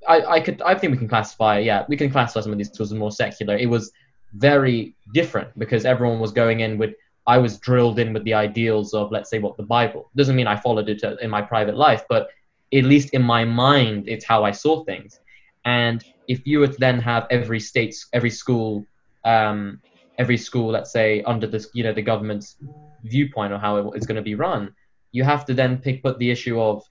I, 0.08 0.20
I 0.22 0.40
could, 0.40 0.62
I 0.62 0.74
think 0.74 0.92
we 0.92 0.98
can 0.98 1.08
classify, 1.08 1.58
yeah, 1.58 1.84
we 1.88 1.96
can 1.96 2.10
classify 2.10 2.40
some 2.40 2.52
of 2.52 2.58
these 2.58 2.72
schools 2.72 2.92
as 2.92 2.98
more 2.98 3.12
secular. 3.12 3.56
It 3.56 3.66
was 3.66 3.92
very 4.34 4.94
different 5.12 5.56
because 5.58 5.84
everyone 5.84 6.20
was 6.20 6.32
going 6.32 6.60
in 6.60 6.78
with 6.78 6.94
I 7.26 7.38
was 7.38 7.58
drilled 7.58 7.98
in 7.98 8.12
with 8.12 8.24
the 8.24 8.34
ideals 8.34 8.94
of, 8.94 9.12
let's 9.12 9.30
say, 9.30 9.38
what 9.38 9.56
the 9.56 9.62
Bible. 9.62 10.10
Doesn't 10.16 10.34
mean 10.34 10.46
I 10.46 10.56
followed 10.56 10.88
it 10.88 11.02
in 11.20 11.30
my 11.30 11.42
private 11.42 11.76
life, 11.76 12.02
but 12.08 12.28
at 12.72 12.84
least 12.84 13.10
in 13.10 13.22
my 13.22 13.44
mind, 13.44 14.08
it's 14.08 14.24
how 14.24 14.42
I 14.42 14.52
saw 14.52 14.84
things. 14.84 15.20
And 15.64 16.04
if 16.28 16.46
you 16.46 16.60
were 16.60 16.68
to 16.68 16.78
then 16.78 16.98
have 17.00 17.26
every 17.30 17.60
state, 17.60 17.94
every 18.12 18.30
school, 18.30 18.86
um, 19.24 19.80
every 20.18 20.36
school, 20.36 20.70
let's 20.70 20.92
say, 20.92 21.22
under 21.22 21.46
this, 21.46 21.68
you 21.74 21.84
know, 21.84 21.92
the 21.92 22.02
government's 22.02 22.56
viewpoint 23.04 23.52
or 23.52 23.58
how 23.58 23.76
it, 23.76 23.96
it's 23.96 24.06
going 24.06 24.16
to 24.16 24.22
be 24.22 24.34
run, 24.34 24.74
you 25.12 25.24
have 25.24 25.44
to 25.46 25.54
then 25.54 25.78
pick 25.78 26.02
put 26.02 26.18
the 26.18 26.30
issue 26.30 26.60
of 26.60 26.82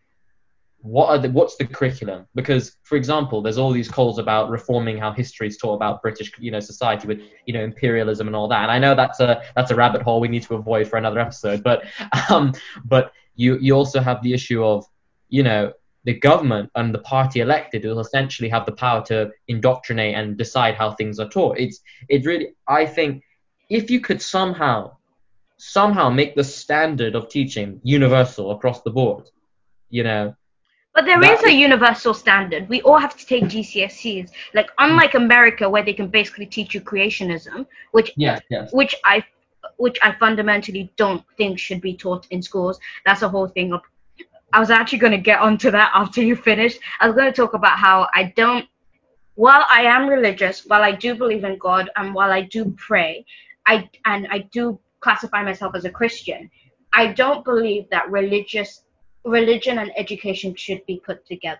what 0.81 1.09
are 1.09 1.17
the, 1.17 1.29
what's 1.29 1.57
the 1.57 1.65
curriculum? 1.65 2.25
Because, 2.35 2.77
for 2.83 2.95
example, 2.95 3.41
there's 3.41 3.57
all 3.57 3.71
these 3.71 3.89
calls 3.89 4.17
about 4.17 4.49
reforming 4.49 4.97
how 4.97 5.11
history 5.11 5.47
is 5.47 5.57
taught 5.57 5.73
about 5.73 6.01
British, 6.01 6.31
you 6.39 6.51
know, 6.51 6.59
society 6.59 7.07
with, 7.07 7.21
you 7.45 7.53
know, 7.53 7.61
imperialism 7.63 8.27
and 8.27 8.35
all 8.35 8.47
that. 8.47 8.63
And 8.63 8.71
I 8.71 8.79
know 8.79 8.95
that's 8.95 9.19
a 9.19 9.41
that's 9.55 9.71
a 9.71 9.75
rabbit 9.75 10.01
hole 10.01 10.19
we 10.21 10.29
need 10.29 10.43
to 10.43 10.55
avoid 10.55 10.87
for 10.87 10.97
another 10.97 11.19
episode. 11.19 11.63
But 11.63 11.83
um, 12.29 12.53
but 12.85 13.11
you 13.35 13.57
you 13.59 13.73
also 13.73 13.99
have 13.99 14.21
the 14.23 14.33
issue 14.33 14.63
of, 14.63 14.85
you 15.27 15.43
know, 15.43 15.73
the 16.05 16.13
government 16.13 16.69
and 16.75 16.93
the 16.93 16.99
party 16.99 17.41
elected 17.41 17.83
will 17.83 17.99
essentially 17.99 18.49
have 18.49 18.65
the 18.65 18.71
power 18.71 19.03
to 19.05 19.31
indoctrinate 19.47 20.15
and 20.15 20.37
decide 20.37 20.75
how 20.75 20.91
things 20.91 21.19
are 21.19 21.27
taught. 21.27 21.59
It's 21.59 21.81
it 22.07 22.25
really 22.25 22.55
I 22.67 22.85
think 22.85 23.23
if 23.69 23.91
you 23.91 23.99
could 23.99 24.21
somehow 24.21 24.95
somehow 25.57 26.09
make 26.09 26.35
the 26.35 26.43
standard 26.43 27.15
of 27.15 27.27
teaching 27.27 27.81
universal 27.83 28.51
across 28.51 28.81
the 28.81 28.91
board, 28.91 29.29
you 29.89 30.03
know, 30.03 30.33
but 30.95 31.05
there 31.05 31.23
is 31.23 31.43
a 31.43 31.51
universal 31.51 32.13
standard. 32.13 32.67
We 32.67 32.81
all 32.81 32.97
have 32.97 33.15
to 33.17 33.25
take 33.25 33.45
GCSEs. 33.45 34.31
Like 34.53 34.69
unlike 34.79 35.13
America, 35.13 35.69
where 35.69 35.83
they 35.83 35.93
can 35.93 36.07
basically 36.07 36.45
teach 36.45 36.73
you 36.73 36.81
creationism, 36.81 37.67
which 37.91 38.11
yes, 38.17 38.41
yes. 38.49 38.71
which 38.73 38.95
I 39.05 39.23
which 39.77 39.97
I 40.01 40.13
fundamentally 40.19 40.91
don't 40.97 41.23
think 41.37 41.59
should 41.59 41.81
be 41.81 41.95
taught 41.95 42.27
in 42.31 42.41
schools. 42.41 42.79
That's 43.05 43.21
a 43.21 43.29
whole 43.29 43.47
thing 43.47 43.73
of. 43.73 43.81
I 44.51 44.59
was 44.59 44.71
actually 44.71 44.97
going 44.97 45.11
to 45.11 45.19
get 45.19 45.39
onto 45.39 45.69
that 45.71 45.91
after 45.93 46.23
you 46.23 46.35
finished. 46.35 46.79
I 46.99 47.07
was 47.07 47.15
going 47.15 47.31
to 47.31 47.35
talk 47.35 47.53
about 47.53 47.77
how 47.77 48.07
I 48.15 48.33
don't. 48.35 48.65
While 49.35 49.65
I 49.69 49.83
am 49.83 50.09
religious, 50.09 50.65
while 50.65 50.81
I 50.81 50.91
do 50.91 51.15
believe 51.15 51.43
in 51.43 51.57
God, 51.59 51.89
and 51.95 52.13
while 52.13 52.31
I 52.31 52.41
do 52.41 52.73
pray, 52.77 53.25
I 53.67 53.89
and 54.05 54.27
I 54.31 54.39
do 54.51 54.79
classify 55.01 55.43
myself 55.43 55.75
as 55.75 55.85
a 55.85 55.89
Christian, 55.89 56.49
I 56.93 57.13
don't 57.13 57.45
believe 57.45 57.89
that 57.91 58.09
religious 58.09 58.83
religion 59.25 59.79
and 59.79 59.91
education 59.97 60.55
should 60.55 60.85
be 60.85 61.01
put 61.05 61.25
together. 61.25 61.59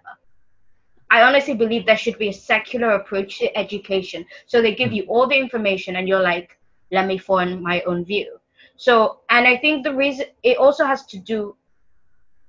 I 1.12 1.24
honestly 1.24 1.56
believe 1.56 1.86
there 1.86 1.98
should 1.98 2.20
be 2.20 2.30
a 2.30 2.34
secular 2.34 2.92
approach 2.92 3.40
to 3.40 3.58
education. 3.58 4.26
So 4.46 4.62
they 4.62 4.76
give 4.76 4.94
you 4.94 5.04
all 5.04 5.28
the 5.28 5.38
information 5.38 5.96
and 5.96 6.08
you're 6.08 6.22
like, 6.22 6.58
let 6.92 7.08
me 7.08 7.18
form 7.18 7.62
my 7.62 7.82
own 7.82 8.06
view. 8.06 8.38
So, 8.78 9.20
and 9.30 9.48
I 9.48 9.58
think 9.58 9.84
the 9.84 9.96
reason 9.96 10.28
it 10.44 10.58
also 10.58 10.86
has 10.86 11.06
to 11.08 11.18
do, 11.18 11.56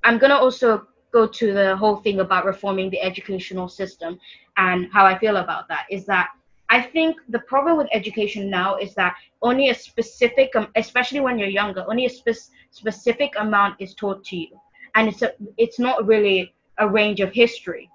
I'm 0.05 0.19
going 0.19 0.31
to 0.31 0.39
also 0.39 0.87
go 1.13 1.27
to 1.27 1.53
the 1.53 1.77
whole 1.77 1.97
thing 1.97 2.21
about 2.21 2.45
reforming 2.45 2.91
the 2.91 3.01
educational 3.01 3.69
system 3.69 4.19
and 4.57 4.89
how 4.93 5.07
I 5.07 5.19
feel 5.19 5.39
about 5.39 5.67
that 5.69 5.87
is 5.91 6.07
that 6.07 6.29
I 6.69 6.81
think 6.81 7.17
the 7.29 7.41
problem 7.41 7.79
with 7.79 7.89
education 7.93 8.49
now 8.49 8.77
is 8.77 8.95
that 8.95 9.17
only 9.43 9.71
a 9.71 9.75
specific, 9.75 10.55
um, 10.55 10.69
especially 10.77 11.19
when 11.19 11.37
you're 11.39 11.49
younger, 11.49 11.85
only 11.89 12.07
a 12.07 12.11
spe- 12.11 12.53
specific 12.71 13.33
amount 13.39 13.75
is 13.81 13.95
taught 13.95 14.23
to 14.27 14.37
you 14.37 14.61
and 14.95 15.09
it's 15.09 15.23
a, 15.23 15.33
it's 15.57 15.79
not 15.79 16.07
really 16.07 16.55
a 16.79 16.89
range 16.89 17.21
of 17.21 17.33
history. 17.33 17.91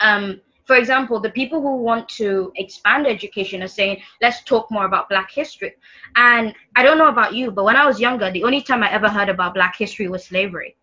Um, 0.00 0.40
for 0.64 0.76
example, 0.76 1.20
the 1.20 1.30
people 1.30 1.60
who 1.60 1.76
want 1.76 2.08
to 2.08 2.52
expand 2.56 3.06
education 3.06 3.62
are 3.62 3.68
saying, 3.68 4.02
let's 4.20 4.42
talk 4.42 4.68
more 4.70 4.84
about 4.84 5.08
Black 5.08 5.30
history. 5.30 5.72
And 6.16 6.52
I 6.74 6.82
don't 6.82 6.98
know 6.98 7.08
about 7.08 7.34
you, 7.34 7.52
but 7.52 7.64
when 7.64 7.76
I 7.76 7.86
was 7.86 8.00
younger, 8.00 8.30
the 8.32 8.42
only 8.42 8.62
time 8.62 8.82
I 8.82 8.90
ever 8.92 9.08
heard 9.08 9.28
about 9.28 9.54
Black 9.54 9.76
history 9.76 10.08
was 10.08 10.24
slavery. 10.24 10.76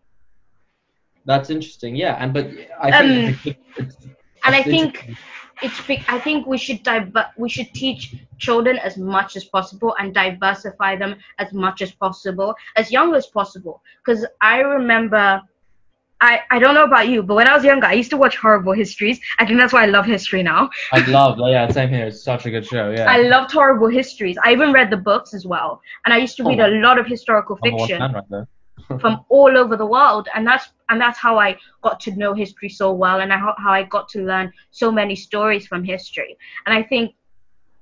That's 1.26 1.50
interesting, 1.50 1.96
yeah. 1.96 2.16
And 2.18 2.32
but 2.32 2.50
I 2.80 2.90
think, 2.98 3.46
um, 3.78 3.88
and 4.44 4.54
I 4.54 4.62
think 4.62 5.16
it's 5.62 5.80
I 6.08 6.18
think 6.18 6.46
we 6.46 6.58
should 6.58 6.82
diver- 6.82 7.30
we 7.36 7.48
should 7.48 7.72
teach 7.74 8.14
children 8.38 8.78
as 8.78 8.96
much 8.96 9.36
as 9.36 9.44
possible 9.44 9.94
and 9.98 10.12
diversify 10.14 10.96
them 10.96 11.16
as 11.38 11.52
much 11.52 11.82
as 11.82 11.92
possible, 11.92 12.54
as 12.76 12.90
young 12.90 13.14
as 13.14 13.26
possible. 13.26 13.82
Because 14.04 14.26
I 14.40 14.60
remember, 14.60 15.40
I 16.20 16.40
I 16.50 16.58
don't 16.58 16.74
know 16.74 16.84
about 16.84 17.08
you, 17.08 17.22
but 17.22 17.34
when 17.34 17.48
I 17.48 17.54
was 17.54 17.64
younger, 17.64 17.86
I 17.86 17.92
used 17.92 18.10
to 18.10 18.16
watch 18.16 18.36
horrible 18.36 18.72
histories. 18.72 19.20
I 19.38 19.46
think 19.46 19.60
that's 19.60 19.72
why 19.72 19.84
I 19.84 19.86
love 19.86 20.06
history 20.06 20.42
now. 20.42 20.70
I 20.92 21.04
love, 21.06 21.38
yeah, 21.38 21.70
same 21.70 21.90
here. 21.90 22.06
It's 22.06 22.22
such 22.22 22.46
a 22.46 22.50
good 22.50 22.66
show. 22.66 22.90
Yeah. 22.90 23.10
I 23.10 23.18
loved 23.22 23.52
horrible 23.52 23.88
histories. 23.88 24.36
I 24.44 24.52
even 24.52 24.72
read 24.72 24.90
the 24.90 24.96
books 24.96 25.34
as 25.34 25.46
well, 25.46 25.80
and 26.04 26.12
I 26.12 26.18
used 26.18 26.36
to 26.38 26.44
read 26.44 26.60
oh. 26.60 26.66
a 26.66 26.72
lot 26.86 26.98
of 26.98 27.06
historical 27.06 27.56
fiction. 27.62 28.00
From 29.00 29.24
all 29.28 29.56
over 29.56 29.76
the 29.76 29.86
world. 29.86 30.28
And 30.34 30.46
that's 30.46 30.70
and 30.88 31.00
that's 31.00 31.18
how 31.18 31.38
I 31.38 31.56
got 31.82 32.00
to 32.00 32.14
know 32.16 32.34
history 32.34 32.68
so 32.68 32.92
well 32.92 33.20
and 33.20 33.32
how, 33.32 33.54
how 33.56 33.72
I 33.72 33.84
got 33.84 34.08
to 34.10 34.22
learn 34.22 34.52
so 34.70 34.92
many 34.92 35.16
stories 35.16 35.66
from 35.66 35.82
history. 35.82 36.36
And 36.66 36.76
I 36.76 36.82
think 36.82 37.14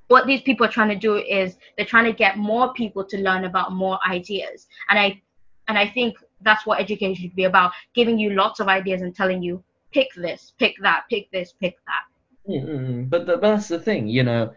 what 0.09 0.27
these 0.27 0.43
people 0.43 0.67
are 0.67 0.71
trying 0.71 0.91
to 0.91 0.97
do 0.97 1.17
is 1.17 1.57
they're 1.77 1.87
trying 1.87 2.05
to 2.05 2.13
get 2.13 2.37
more 2.37 2.73
people 2.75 3.05
to 3.05 3.19
learn 3.19 3.45
about 3.45 3.73
more 3.73 3.99
ideas. 4.07 4.67
And 4.91 4.99
I 4.99 5.21
and 5.69 5.79
I 5.79 5.89
think 5.89 6.17
that's 6.43 6.67
what 6.67 6.81
education 6.81 7.15
should 7.15 7.35
be 7.35 7.45
about 7.45 7.73
giving 7.95 8.19
you 8.19 8.31
lots 8.31 8.61
of 8.61 8.69
ideas 8.69 9.03
and 9.03 9.15
telling 9.15 9.43
you 9.43 9.65
pick 9.93 10.09
this 10.17 10.53
pick 10.59 10.75
that 10.83 11.05
pick 11.11 11.31
this 11.33 11.53
pick 11.61 11.77
that. 11.87 12.05
Mm-hmm. 12.51 13.05
but, 13.05 13.25
the, 13.27 13.37
but 13.37 13.55
that's 13.55 13.69
the 13.69 13.79
thing 13.79 14.09
you 14.09 14.25
know 14.25 14.53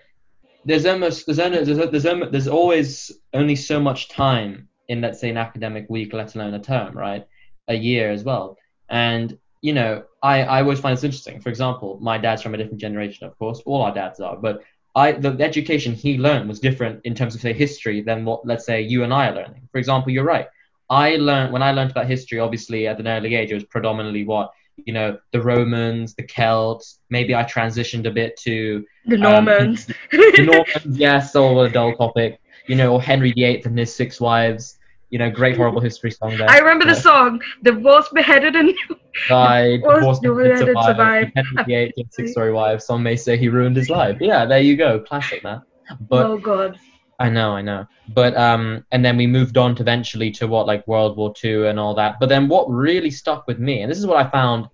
there's 0.65 0.88
almost 0.88 1.27
there's 1.27 1.38
only 1.38 1.63
there's, 1.63 1.77
there's, 1.92 2.32
there's 2.32 2.48
always 2.48 3.12
only 3.34 3.56
so 3.56 3.80
much 3.80 4.10
time 4.10 4.68
in 4.88 5.01
let's 5.01 5.20
say 5.20 5.30
an 5.30 5.38
academic 5.38 5.89
week, 5.89 6.13
let 6.13 6.36
alone 6.36 6.54
a 6.54 6.60
term, 6.60 6.98
right? 6.98 7.27
A 7.68 7.75
year 7.75 8.12
as 8.12 8.24
well. 8.24 8.58
And 8.89 9.38
you 9.62 9.74
know, 9.74 10.04
I, 10.22 10.44
I 10.44 10.62
always 10.62 10.80
find 10.80 10.96
this 10.96 11.04
interesting. 11.04 11.42
For 11.42 11.50
example, 11.50 11.98
my 12.00 12.20
dad's 12.20 12.44
from 12.44 12.54
a 12.54 12.58
different 12.58 12.80
generation, 12.80 13.25
of 13.25 13.38
course. 13.39 13.62
All 13.65 13.82
our 13.82 13.94
dads 13.94 14.20
are, 14.20 14.38
but 14.38 14.62
I 14.96 15.12
the, 15.13 15.32
the 15.32 15.44
education 15.44 15.94
he 15.94 16.18
learned 16.18 16.48
was 16.48 16.60
different 16.60 17.01
in 17.04 17.15
terms 17.15 17.36
of 17.36 17.42
say 17.42 17.54
history 17.54 18.01
than 18.01 18.25
what 18.25 18.46
let's 18.46 18.65
say 18.65 18.82
you 18.82 19.04
and 19.04 19.13
I 19.13 19.30
are 19.30 19.36
learning. 19.36 19.68
For 19.72 19.77
example, 19.77 20.12
you're 20.12 20.24
right. 20.24 20.48
I 20.89 21.15
learned 21.15 21.51
when 21.51 21.63
I 21.63 21.72
learned 21.72 21.92
about 21.92 22.08
history, 22.08 22.39
obviously 22.39 22.88
at 22.88 23.00
an 23.00 23.08
early 23.08 23.36
age, 23.36 23.51
it 23.51 23.56
was 23.56 23.63
predominantly 23.65 24.24
what 24.24 24.51
you 24.77 24.94
know 24.94 25.18
the 25.32 25.42
Romans, 25.42 26.15
the 26.15 26.24
Celts. 26.24 27.00
Maybe 27.10 27.36
I 27.36 27.44
transitioned 27.44 28.06
a 28.06 28.12
bit 28.12 28.38
to 28.42 28.86
the 29.06 29.18
Normans. 29.18 29.89
Um, 29.89 29.96
the 30.12 30.44
Normans, 30.46 30.98
yes, 30.98 31.36
all 31.36 31.60
a 31.62 31.70
dull 31.70 31.96
topic. 31.96 32.39
You 32.68 32.76
know, 32.76 32.94
or 32.94 33.02
Henry 33.02 33.32
VIII 33.32 33.66
and 33.66 33.78
his 33.78 33.96
six 33.96 34.20
wives 34.20 34.78
you 35.12 35.20
know, 35.20 35.30
great 35.30 35.56
horrible 35.56 35.82
history 35.82 36.12
song 36.12 36.38
there. 36.38 36.50
I 36.50 36.60
remember 36.60 36.86
the 36.86 36.96
Yeah. 36.96 37.00
song, 37.00 37.42
"Divorced, 37.64 38.14
Beheaded, 38.14 38.56
and 38.56 38.74
died, 39.30 39.82
the 40.22 40.34
and 40.34 40.36
way 40.36 40.56
survived, 40.56 40.98
survived. 40.98 41.22
dependent 41.22 41.66
the 41.66 41.76
eight 41.76 41.94
six 42.12 42.32
story 42.32 42.52
wife. 42.52 42.82
Some 42.82 43.04
may 43.04 43.16
say 43.16 43.38
he 43.38 43.48
ruined 43.50 43.76
his 43.76 43.90
life. 43.90 44.18
Yeah, 44.20 44.46
there 44.46 44.60
you 44.60 44.76
go, 44.76 45.00
classic 45.00 45.44
man. 45.44 45.62
But 46.10 46.26
oh 46.26 46.38
god, 46.38 46.78
I 47.20 47.30
know, 47.30 47.52
I 47.52 47.62
know. 47.62 47.86
But 48.10 48.36
um, 48.36 48.86
and 48.92 49.06
then 49.06 49.18
we 49.18 49.28
moved 49.28 49.58
on 49.58 49.76
to 49.76 49.84
eventually 49.84 50.32
to 50.32 50.48
what 50.48 50.68
like 50.68 50.88
World 50.88 51.18
War 51.18 51.34
Two 51.36 51.68
and 51.68 51.80
all 51.80 51.96
that. 51.96 52.16
But 52.20 52.30
then 52.30 52.48
what 52.48 52.70
really 52.70 53.12
stuck 53.12 53.48
with 53.48 53.60
me, 53.60 53.82
and 53.82 53.92
this 53.92 54.00
is 54.00 54.08
what 54.08 54.18
I 54.26 54.30
found 54.30 54.68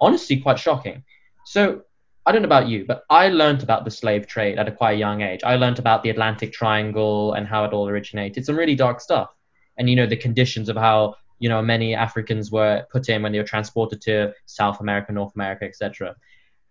honestly 0.00 0.38
quite 0.38 0.58
shocking. 0.58 1.02
So 1.44 1.82
I 2.26 2.32
don't 2.32 2.42
know 2.42 2.46
about 2.46 2.68
you, 2.68 2.84
but 2.86 3.04
I 3.08 3.28
learned 3.28 3.62
about 3.62 3.84
the 3.84 3.90
slave 3.90 4.26
trade 4.26 4.58
at 4.58 4.68
a 4.68 4.72
quite 4.72 4.98
young 4.98 5.22
age. 5.22 5.40
I 5.42 5.56
learned 5.56 5.78
about 5.78 6.02
the 6.02 6.10
Atlantic 6.10 6.52
Triangle 6.52 7.32
and 7.32 7.46
how 7.46 7.64
it 7.64 7.72
all 7.72 7.88
originated. 7.88 8.44
Some 8.44 8.58
really 8.58 8.74
dark 8.74 9.00
stuff, 9.00 9.34
and 9.78 9.88
you 9.88 9.96
know 9.96 10.06
the 10.06 10.16
conditions 10.16 10.68
of 10.68 10.76
how 10.76 11.16
you 11.38 11.48
know 11.48 11.62
many 11.62 11.94
Africans 11.94 12.50
were 12.50 12.86
put 12.92 13.08
in 13.08 13.22
when 13.22 13.32
they 13.32 13.38
were 13.38 13.44
transported 13.44 14.00
to 14.02 14.34
South 14.46 14.80
America, 14.80 15.12
North 15.12 15.34
America, 15.34 15.64
etc. 15.64 16.14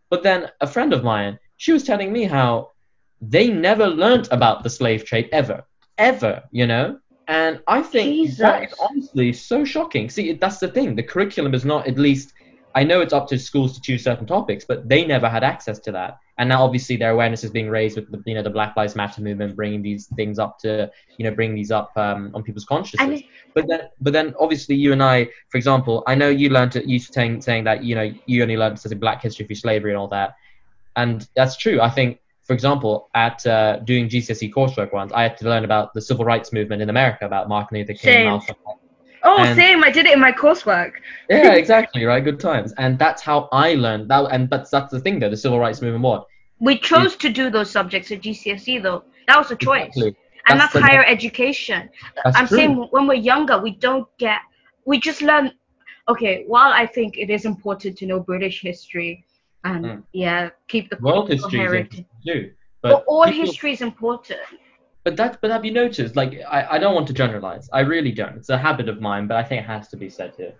But 0.09 0.23
then 0.23 0.49
a 0.61 0.67
friend 0.67 0.93
of 0.93 1.03
mine, 1.03 1.39
she 1.57 1.71
was 1.71 1.83
telling 1.83 2.13
me 2.13 2.23
how 2.23 2.71
they 3.21 3.49
never 3.49 3.87
learnt 3.87 4.27
about 4.31 4.63
the 4.63 4.69
slave 4.69 5.03
trade 5.03 5.29
ever, 5.31 5.63
ever, 5.97 6.43
you 6.51 6.67
know. 6.67 6.99
And 7.27 7.61
I 7.67 7.83
think 7.83 8.35
that 8.37 8.63
is 8.63 8.73
honestly 8.79 9.33
so 9.33 9.63
shocking. 9.63 10.09
See, 10.09 10.33
that's 10.33 10.57
the 10.57 10.67
thing. 10.67 10.95
The 10.95 11.03
curriculum 11.03 11.53
is 11.53 11.65
not 11.65 11.87
at 11.87 11.97
least. 11.97 12.33
I 12.75 12.83
know 12.83 13.01
it's 13.01 13.13
up 13.13 13.27
to 13.29 13.39
schools 13.39 13.73
to 13.75 13.81
choose 13.81 14.03
certain 14.03 14.25
topics, 14.25 14.63
but 14.63 14.87
they 14.87 15.05
never 15.05 15.27
had 15.27 15.43
access 15.43 15.79
to 15.79 15.91
that. 15.93 16.19
And 16.37 16.47
now, 16.47 16.63
obviously, 16.63 16.95
their 16.95 17.11
awareness 17.11 17.43
is 17.43 17.51
being 17.51 17.69
raised 17.69 17.97
with 17.97 18.09
the, 18.11 18.23
you 18.25 18.33
know, 18.33 18.41
the 18.41 18.49
Black 18.49 18.77
Lives 18.77 18.95
Matter 18.95 19.21
movement, 19.21 19.55
bringing 19.55 19.81
these 19.81 20.05
things 20.15 20.39
up 20.39 20.57
to, 20.59 20.89
you 21.17 21.25
know, 21.25 21.35
bringing 21.35 21.55
these 21.55 21.71
up 21.71 21.91
um, 21.97 22.31
on 22.33 22.43
people's 22.43 22.63
consciousness. 22.63 23.01
and 23.01 23.11
But 23.53 23.67
then, 23.67 23.81
but 23.99 24.13
then, 24.13 24.33
obviously, 24.39 24.75
you 24.75 24.93
and 24.93 25.03
I, 25.03 25.25
for 25.49 25.57
example, 25.57 26.03
I 26.07 26.15
know 26.15 26.29
you 26.29 26.49
learned 26.49 26.77
it. 26.77 26.85
You 26.85 26.99
saying 26.99 27.41
saying 27.41 27.65
that 27.65 27.83
you 27.83 27.95
know 27.95 28.13
you 28.25 28.41
only 28.41 28.55
learned 28.55 28.79
stuff 28.79 28.93
in 28.93 28.99
Black 28.99 29.21
history 29.21 29.45
through 29.47 29.57
slavery 29.57 29.91
and 29.91 29.97
all 29.97 30.07
that, 30.09 30.35
and 30.95 31.27
that's 31.35 31.57
true. 31.57 31.81
I 31.81 31.89
think, 31.89 32.19
for 32.43 32.53
example, 32.53 33.09
at 33.15 33.45
uh, 33.45 33.79
doing 33.79 34.07
GCSE 34.07 34.53
coursework 34.53 34.93
once, 34.93 35.11
I 35.11 35.23
had 35.23 35.37
to 35.39 35.45
learn 35.45 35.65
about 35.65 35.93
the 35.93 36.01
civil 36.01 36.23
rights 36.23 36.53
movement 36.53 36.81
in 36.81 36.89
America, 36.89 37.25
about 37.25 37.49
Martin 37.49 37.79
Luther 37.79 37.93
King. 37.93 38.25
Malcolm. 38.27 38.55
Oh, 39.23 39.37
and- 39.43 39.55
same. 39.57 39.83
I 39.83 39.91
did 39.91 40.05
it 40.05 40.13
in 40.13 40.19
my 40.19 40.31
coursework. 40.31 40.93
Yeah, 41.29 41.53
exactly, 41.53 42.05
right. 42.05 42.23
Good 42.23 42.39
times, 42.39 42.73
and 42.77 42.97
that's 42.97 43.21
how 43.21 43.49
I 43.51 43.75
learned 43.75 44.09
that. 44.09 44.27
And 44.31 44.49
but 44.49 44.69
that's 44.71 44.91
the 44.91 44.99
thing, 44.99 45.19
though. 45.19 45.29
The 45.29 45.37
civil 45.37 45.59
rights 45.59 45.81
movement, 45.81 46.03
what? 46.03 46.25
We 46.59 46.77
chose 46.77 47.15
to 47.17 47.29
do 47.29 47.49
those 47.49 47.69
subjects 47.71 48.11
at 48.11 48.21
GCSE 48.21 48.81
though. 48.83 49.03
That 49.27 49.37
was 49.37 49.49
a 49.51 49.55
choice, 49.55 49.87
Exactly. 49.95 50.15
and 50.47 50.59
That's 50.59 50.73
that's, 50.73 50.85
higher 50.85 51.05
education. 51.05 51.89
That's 52.23 52.35
I'm 52.37 52.47
true. 52.47 52.57
saying 52.57 52.87
when 52.91 53.07
we're 53.07 53.13
younger, 53.33 53.59
we 53.61 53.71
don't 53.75 54.07
get. 54.17 54.39
We 54.85 54.99
just 54.99 55.21
learn. 55.21 55.51
Okay, 56.09 56.43
while 56.47 56.71
I 56.73 56.85
think 56.87 57.17
it 57.17 57.29
is 57.29 57.45
important 57.45 57.97
to 57.99 58.05
know 58.07 58.19
British 58.19 58.61
history, 58.61 59.23
and 59.63 59.85
Mm. 59.85 60.03
yeah, 60.13 60.49
keep 60.67 60.89
the 60.89 60.97
world 61.01 61.29
history 61.29 61.59
heritage. 61.59 62.05
too. 62.25 62.51
But, 62.81 62.89
But 62.91 63.03
all 63.07 63.25
people- 63.25 63.41
history 63.45 63.71
is 63.73 63.81
important. 63.81 64.39
But 65.03 65.15
that, 65.17 65.39
but 65.41 65.49
have 65.51 65.63
you 65.63 65.71
noticed? 65.71 66.15
Like, 66.15 66.41
I, 66.49 66.75
I 66.75 66.77
don't 66.77 66.93
want 66.93 67.07
to 67.07 67.13
generalize. 67.13 67.69
I 67.71 67.81
really 67.81 68.11
don't. 68.11 68.37
It's 68.37 68.49
a 68.49 68.57
habit 68.57 68.89
of 68.89 69.01
mine, 69.01 69.27
but 69.27 69.37
I 69.37 69.43
think 69.43 69.61
it 69.63 69.65
has 69.65 69.87
to 69.89 69.97
be 69.97 70.09
said 70.09 70.33
here. 70.35 70.53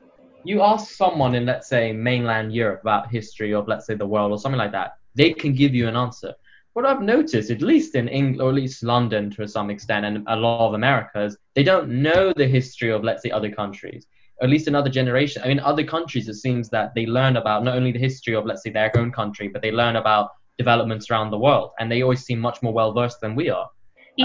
You 0.46 0.62
ask 0.62 0.92
someone 0.92 1.36
in, 1.36 1.46
let's 1.46 1.68
say, 1.68 1.92
mainland 1.92 2.54
Europe 2.54 2.82
about 2.82 3.12
history 3.12 3.54
of, 3.54 3.68
let's 3.68 3.86
say, 3.86 3.96
the 3.96 4.08
world 4.08 4.32
or 4.32 4.40
something 4.40 4.58
like 4.58 4.72
that, 4.72 4.94
they 5.16 5.34
can 5.34 5.54
give 5.54 5.76
you 5.76 5.88
an 5.88 5.98
answer. 5.98 6.34
What 6.74 6.86
I've 6.86 7.02
noticed, 7.02 7.52
at 7.52 7.62
least 7.62 7.96
in 7.96 8.08
England, 8.08 8.42
or 8.42 8.50
at 8.50 8.56
least 8.56 8.84
London 8.84 9.30
to 9.32 9.48
some 9.48 9.70
extent, 9.70 10.06
and 10.06 10.24
a 10.28 10.36
lot 10.36 10.68
of 10.68 10.74
Americas, 10.74 11.38
they 11.56 11.64
don't 11.64 11.90
know 11.90 12.32
the 12.34 12.48
history 12.48 12.92
of, 12.92 13.04
let's 13.04 13.22
say, 13.22 13.32
other 13.32 13.52
countries. 13.52 14.08
At 14.42 14.50
least 14.50 14.70
another 14.70 14.90
generation. 14.90 15.42
I 15.44 15.50
mean, 15.50 15.60
other 15.60 15.84
countries, 15.84 16.30
it 16.30 16.36
seems 16.36 16.70
that 16.70 16.94
they 16.96 17.06
learn 17.06 17.36
about 17.36 17.66
not 17.66 17.76
only 17.76 17.92
the 17.92 18.00
history 18.00 18.36
of, 18.36 18.46
let's 18.46 18.64
say, 18.64 18.70
their 18.70 18.96
own 18.98 19.12
country, 19.12 19.50
but 19.50 19.62
they 19.62 19.72
learn 19.72 19.98
about 19.98 20.30
developments 20.58 21.12
around 21.12 21.32
the 21.32 21.38
world, 21.38 21.72
and 21.80 21.92
they 21.92 22.02
always 22.04 22.24
seem 22.24 22.40
much 22.40 22.62
more 22.62 22.72
well 22.72 22.94
versed 22.94 23.20
than 23.20 23.36
we 23.36 23.50
are. 23.50 23.68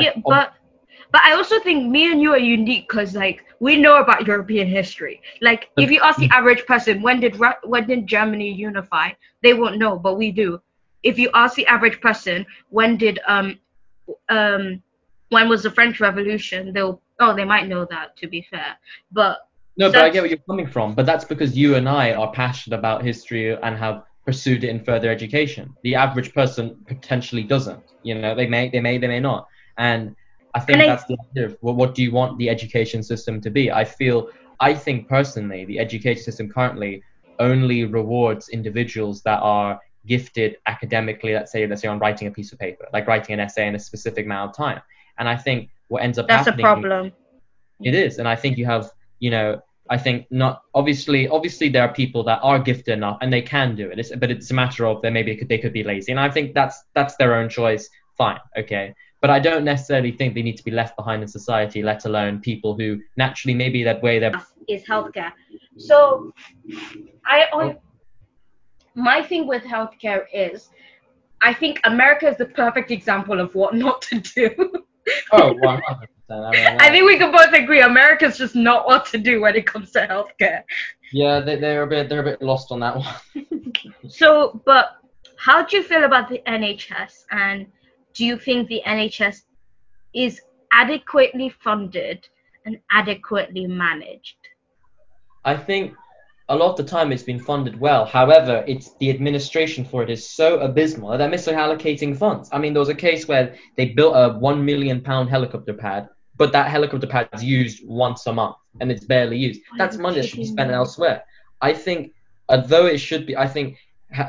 Yeah, 0.02 0.12
but 0.26 0.52
but 1.12 1.22
I 1.22 1.32
also 1.34 1.60
think 1.60 1.90
me 1.90 2.10
and 2.10 2.20
you 2.20 2.32
are 2.32 2.38
unique 2.38 2.88
because 2.88 3.14
like 3.14 3.44
we 3.60 3.76
know 3.76 4.00
about 4.02 4.26
European 4.26 4.66
history. 4.66 5.22
Like 5.40 5.70
if 5.76 5.90
you 5.90 6.00
ask 6.00 6.18
the 6.18 6.28
average 6.30 6.66
person 6.66 7.02
when 7.02 7.20
did 7.20 7.40
when 7.62 7.86
did 7.86 8.06
Germany 8.06 8.50
unify, 8.52 9.10
they 9.42 9.54
won't 9.54 9.78
know, 9.78 9.98
but 9.98 10.18
we 10.18 10.32
do. 10.32 10.60
If 11.02 11.18
you 11.18 11.30
ask 11.34 11.54
the 11.54 11.66
average 11.66 12.00
person 12.00 12.46
when 12.70 12.96
did 12.96 13.20
um 13.26 13.58
um 14.28 14.82
when 15.30 15.48
was 15.48 15.62
the 15.62 15.70
French 15.70 16.00
Revolution, 16.00 16.72
they'll 16.72 17.00
oh 17.20 17.34
they 17.34 17.44
might 17.44 17.68
know 17.68 17.84
that 17.90 18.16
to 18.18 18.26
be 18.26 18.42
fair, 18.50 18.76
but 19.12 19.38
No, 19.76 19.90
but 19.90 20.02
I 20.04 20.10
get 20.10 20.22
where 20.22 20.30
you're 20.30 20.48
coming 20.50 20.66
from. 20.66 20.94
But 20.94 21.06
that's 21.06 21.24
because 21.24 21.56
you 21.56 21.74
and 21.76 21.88
I 21.88 22.12
are 22.12 22.30
passionate 22.32 22.78
about 22.78 23.04
history 23.04 23.56
and 23.56 23.76
have 23.76 24.02
pursued 24.24 24.64
it 24.64 24.70
in 24.70 24.84
further 24.84 25.10
education. 25.10 25.74
The 25.82 25.94
average 25.94 26.32
person 26.32 26.76
potentially 26.86 27.44
doesn't. 27.44 27.82
You 28.02 28.14
know, 28.14 28.34
they 28.34 28.46
may, 28.46 28.68
they 28.70 28.80
may, 28.80 28.98
they 28.98 29.08
may 29.08 29.20
not. 29.20 29.46
And 29.78 30.14
I 30.54 30.60
think 30.60 30.76
And 30.78 30.82
I- 30.82 30.86
that's 30.86 31.04
the 31.04 31.16
idea 31.30 31.46
of 31.46 31.56
well, 31.62 31.74
what 31.74 31.94
do 31.94 32.02
you 32.02 32.12
want 32.12 32.38
the 32.38 32.48
education 32.48 33.02
system 33.02 33.40
to 33.42 33.50
be? 33.50 33.70
I 33.70 33.84
feel, 33.84 34.28
I 34.60 34.74
think 34.74 35.08
personally, 35.08 35.64
the 35.64 35.78
education 35.78 36.22
system 36.22 36.48
currently 36.48 37.02
only 37.38 37.84
rewards 37.84 38.48
individuals 38.48 39.22
that 39.22 39.40
are 39.42 39.78
gifted 40.06 40.56
academically. 40.66 41.32
Let's 41.34 41.52
say, 41.52 41.66
let's 41.66 41.82
say 41.82 41.88
on 41.88 41.98
writing 41.98 42.28
a 42.28 42.30
piece 42.30 42.52
of 42.52 42.58
paper, 42.58 42.86
like 42.92 43.06
writing 43.06 43.34
an 43.34 43.40
essay 43.40 43.66
in 43.66 43.74
a 43.74 43.78
specific 43.78 44.26
amount 44.26 44.50
of 44.50 44.56
time. 44.56 44.80
And 45.18 45.28
I 45.28 45.36
think 45.36 45.70
what 45.88 46.02
ends 46.02 46.18
up 46.18 46.28
that's 46.28 46.46
a 46.46 46.52
happening 46.52 46.54
problem. 46.54 47.12
it 47.82 47.94
is, 47.94 48.18
and 48.18 48.28
I 48.28 48.36
think 48.36 48.56
you 48.58 48.66
have, 48.66 48.90
you 49.18 49.30
know, 49.30 49.60
I 49.90 49.98
think 49.98 50.26
not 50.30 50.62
obviously, 50.74 51.28
obviously 51.28 51.68
there 51.68 51.82
are 51.82 51.92
people 51.92 52.24
that 52.24 52.40
are 52.42 52.58
gifted 52.58 52.94
enough 52.94 53.18
and 53.20 53.32
they 53.32 53.42
can 53.42 53.74
do 53.76 53.90
it. 53.90 53.98
It's, 53.98 54.14
but 54.16 54.30
it's 54.30 54.50
a 54.50 54.54
matter 54.54 54.86
of 54.86 55.02
they 55.02 55.10
maybe 55.10 55.36
could, 55.36 55.48
they 55.48 55.58
could 55.58 55.72
be 55.72 55.84
lazy, 55.84 56.12
and 56.12 56.20
I 56.20 56.30
think 56.30 56.54
that's 56.54 56.82
that's 56.94 57.16
their 57.16 57.34
own 57.34 57.48
choice. 57.48 57.88
Fine, 58.16 58.38
okay, 58.58 58.94
but 59.24 59.30
I 59.30 59.38
don't 59.38 59.64
necessarily 59.64 60.12
think 60.12 60.34
they 60.34 60.42
need 60.42 60.58
to 60.58 60.62
be 60.62 60.70
left 60.70 60.96
behind 60.96 61.22
in 61.22 61.28
society, 61.28 61.82
let 61.82 62.04
alone 62.04 62.40
people 62.40 62.76
who 62.76 63.00
naturally 63.16 63.54
maybe 63.54 63.82
that 63.82 64.02
way 64.02 64.18
they're. 64.18 64.38
is 64.68 64.84
healthcare. 64.84 65.32
So 65.78 66.30
I 67.24 67.46
on 67.54 67.78
my 68.94 69.22
thing 69.22 69.46
with 69.46 69.62
healthcare 69.62 70.24
is 70.30 70.68
I 71.40 71.54
think 71.54 71.80
America 71.84 72.28
is 72.28 72.36
the 72.36 72.44
perfect 72.44 72.90
example 72.90 73.40
of 73.40 73.54
what 73.54 73.74
not 73.74 74.02
to 74.02 74.20
do. 74.20 74.50
Oh, 75.32 75.54
100%. 75.54 75.80
I 76.30 76.50
mean, 76.50 76.76
I 76.80 76.90
think 76.90 77.06
we 77.06 77.16
can 77.16 77.32
both 77.32 77.54
agree 77.54 77.80
America's 77.80 78.36
just 78.36 78.54
not 78.54 78.84
what 78.84 79.06
to 79.06 79.16
do 79.16 79.40
when 79.40 79.56
it 79.56 79.66
comes 79.66 79.90
to 79.92 80.06
healthcare. 80.06 80.64
yeah, 81.14 81.40
they, 81.40 81.56
they're 81.56 81.84
a 81.84 81.86
bit 81.86 82.10
they're 82.10 82.20
a 82.20 82.24
bit 82.24 82.42
lost 82.42 82.70
on 82.70 82.80
that 82.80 82.94
one. 82.98 83.14
So, 84.08 84.60
but 84.66 84.96
how 85.38 85.64
do 85.64 85.78
you 85.78 85.82
feel 85.82 86.04
about 86.04 86.28
the 86.28 86.42
NHS 86.46 87.24
and 87.30 87.66
do 88.14 88.24
you 88.24 88.38
think 88.38 88.68
the 88.68 88.82
NHS 88.86 89.42
is 90.14 90.40
adequately 90.72 91.48
funded 91.48 92.28
and 92.64 92.78
adequately 92.90 93.66
managed? 93.66 94.36
I 95.44 95.56
think 95.56 95.94
a 96.48 96.56
lot 96.56 96.70
of 96.70 96.76
the 96.76 96.84
time 96.84 97.10
it's 97.10 97.22
been 97.22 97.40
funded 97.40 97.78
well. 97.78 98.04
However, 98.04 98.64
it's 98.66 98.94
the 99.00 99.10
administration 99.10 99.84
for 99.84 100.02
it 100.02 100.10
is 100.10 100.28
so 100.28 100.60
abysmal 100.60 101.10
that 101.10 101.18
they're 101.18 101.30
misallocating 101.30 102.16
funds. 102.16 102.48
I 102.52 102.58
mean, 102.58 102.72
there 102.72 102.80
was 102.80 102.88
a 102.88 102.94
case 102.94 103.26
where 103.26 103.56
they 103.76 103.86
built 103.90 104.14
a 104.14 104.38
one 104.38 104.64
million 104.64 105.00
pound 105.00 105.28
helicopter 105.28 105.74
pad, 105.74 106.08
but 106.36 106.52
that 106.52 106.70
helicopter 106.70 107.06
pad 107.06 107.28
is 107.32 107.42
used 107.42 107.82
once 107.86 108.26
a 108.26 108.32
month 108.32 108.56
and 108.80 108.90
it's 108.92 109.04
barely 109.04 109.38
used. 109.38 109.60
That's 109.78 109.96
money 109.96 110.20
that 110.20 110.28
should 110.28 110.38
be 110.38 110.44
spent 110.44 110.70
elsewhere. 110.70 111.24
I 111.60 111.72
think, 111.72 112.12
although 112.48 112.86
it 112.86 112.98
should 112.98 113.26
be, 113.26 113.36
I 113.36 113.48
think 113.48 113.78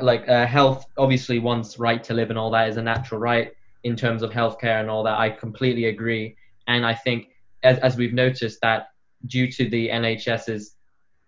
like 0.00 0.28
uh, 0.28 0.46
health, 0.46 0.86
obviously, 0.96 1.38
one's 1.38 1.78
right 1.78 2.02
to 2.04 2.14
live 2.14 2.30
and 2.30 2.38
all 2.38 2.50
that 2.50 2.68
is 2.68 2.76
a 2.76 2.82
natural 2.82 3.20
right 3.20 3.52
in 3.86 3.96
terms 3.96 4.22
of 4.22 4.30
healthcare 4.30 4.80
and 4.80 4.90
all 4.90 5.04
that. 5.04 5.18
I 5.18 5.30
completely 5.30 5.86
agree, 5.86 6.36
and 6.66 6.84
I 6.84 6.94
think 6.94 7.28
as 7.62 7.78
as 7.78 7.96
we've 7.96 8.12
noticed 8.12 8.60
that 8.62 8.88
due 9.26 9.50
to 9.52 9.68
the 9.68 9.88
NHS's 9.88 10.76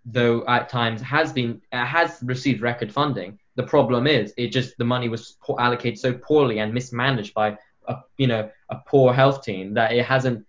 though 0.04 0.44
at 0.46 0.68
times 0.68 1.00
has 1.02 1.32
been 1.32 1.60
has 1.72 2.18
received 2.22 2.60
record 2.62 2.92
funding. 2.92 3.38
The 3.56 3.62
problem 3.62 4.06
is 4.06 4.32
it 4.36 4.48
just 4.48 4.76
the 4.78 4.84
money 4.84 5.08
was 5.08 5.36
allocated 5.58 5.98
so 5.98 6.12
poorly 6.14 6.58
and 6.60 6.72
mismanaged 6.72 7.34
by 7.34 7.56
a 7.86 7.96
you 8.16 8.26
know 8.26 8.50
a 8.70 8.76
poor 8.86 9.12
health 9.12 9.42
team 9.42 9.74
that 9.74 9.92
it 9.92 10.04
hasn't 10.04 10.44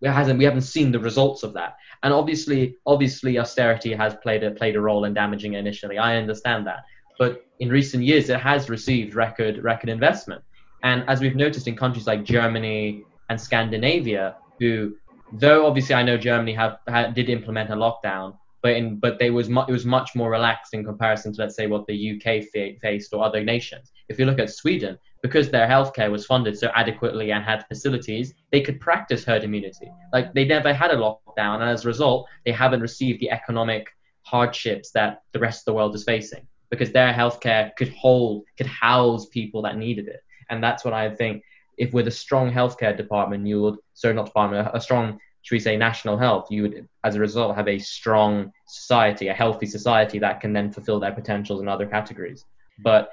it 0.00 0.10
hasn't 0.10 0.38
we 0.38 0.44
haven't 0.44 0.62
seen 0.62 0.90
the 0.90 0.98
results 0.98 1.42
of 1.42 1.52
that. 1.54 1.76
And 2.02 2.12
obviously 2.12 2.76
obviously 2.86 3.38
austerity 3.38 3.92
has 3.92 4.14
played 4.16 4.42
a 4.42 4.50
played 4.50 4.76
a 4.76 4.80
role 4.80 5.04
in 5.04 5.14
damaging 5.14 5.54
it 5.54 5.58
initially. 5.58 5.98
I 5.98 6.16
understand 6.16 6.66
that, 6.66 6.84
but 7.18 7.44
in 7.60 7.68
recent 7.68 8.02
years 8.04 8.28
it 8.28 8.40
has 8.40 8.70
received 8.70 9.14
record 9.14 9.62
record 9.62 9.90
investment. 9.90 10.42
And 10.84 11.02
as 11.08 11.20
we've 11.20 11.34
noticed 11.34 11.66
in 11.66 11.76
countries 11.76 12.06
like 12.06 12.24
Germany 12.24 13.04
and 13.30 13.40
Scandinavia, 13.40 14.36
who 14.60 14.94
though 15.32 15.66
obviously 15.66 15.94
I 15.94 16.02
know 16.02 16.16
Germany 16.16 16.52
have, 16.54 16.78
had 16.86 17.14
did 17.14 17.30
implement 17.30 17.70
a 17.70 17.74
lockdown, 17.74 18.36
but 18.62 18.76
in 18.76 18.98
but 18.98 19.18
they 19.18 19.30
was 19.30 19.48
mu- 19.48 19.64
it 19.66 19.72
was 19.72 19.86
much 19.86 20.14
more 20.14 20.30
relaxed 20.30 20.74
in 20.74 20.84
comparison 20.84 21.32
to 21.32 21.40
let's 21.40 21.56
say 21.56 21.66
what 21.66 21.86
the 21.86 22.12
UK 22.12 22.44
fa- 22.52 22.78
faced 22.80 23.12
or 23.14 23.24
other 23.24 23.42
nations. 23.42 23.92
If 24.10 24.18
you 24.18 24.26
look 24.26 24.38
at 24.38 24.50
Sweden, 24.50 24.98
because 25.22 25.50
their 25.50 25.66
healthcare 25.66 26.10
was 26.10 26.26
funded 26.26 26.58
so 26.58 26.70
adequately 26.74 27.32
and 27.32 27.42
had 27.42 27.66
facilities, 27.66 28.34
they 28.52 28.60
could 28.60 28.78
practice 28.78 29.24
herd 29.24 29.42
immunity. 29.42 29.90
Like 30.12 30.34
they 30.34 30.44
never 30.44 30.74
had 30.74 30.90
a 30.90 30.96
lockdown, 30.96 31.60
and 31.60 31.70
as 31.70 31.84
a 31.84 31.88
result, 31.88 32.28
they 32.44 32.52
haven't 32.52 32.80
received 32.80 33.20
the 33.20 33.30
economic 33.30 33.88
hardships 34.22 34.90
that 34.90 35.22
the 35.32 35.38
rest 35.38 35.62
of 35.62 35.64
the 35.66 35.74
world 35.74 35.94
is 35.94 36.04
facing 36.04 36.46
because 36.70 36.90
their 36.92 37.12
healthcare 37.12 37.70
could 37.76 37.90
hold, 37.90 38.44
could 38.58 38.66
house 38.66 39.26
people 39.26 39.62
that 39.62 39.76
needed 39.76 40.08
it. 40.08 40.20
And 40.50 40.62
that's 40.62 40.84
what 40.84 40.94
I 40.94 41.14
think. 41.14 41.42
If 41.76 41.92
with 41.92 42.06
a 42.06 42.10
strong 42.10 42.52
healthcare 42.52 42.96
department, 42.96 43.46
you 43.46 43.60
would, 43.62 43.76
sorry, 43.94 44.14
not 44.14 44.26
department, 44.26 44.70
a 44.72 44.80
strong, 44.80 45.18
should 45.42 45.54
we 45.56 45.58
say, 45.58 45.76
national 45.76 46.16
health, 46.16 46.46
you 46.50 46.62
would, 46.62 46.88
as 47.02 47.16
a 47.16 47.20
result, 47.20 47.56
have 47.56 47.66
a 47.66 47.78
strong 47.78 48.52
society, 48.68 49.28
a 49.28 49.34
healthy 49.34 49.66
society 49.66 50.20
that 50.20 50.40
can 50.40 50.52
then 50.52 50.70
fulfill 50.70 51.00
their 51.00 51.12
potentials 51.12 51.60
in 51.60 51.66
other 51.66 51.86
categories. 51.86 52.44
But 52.78 53.10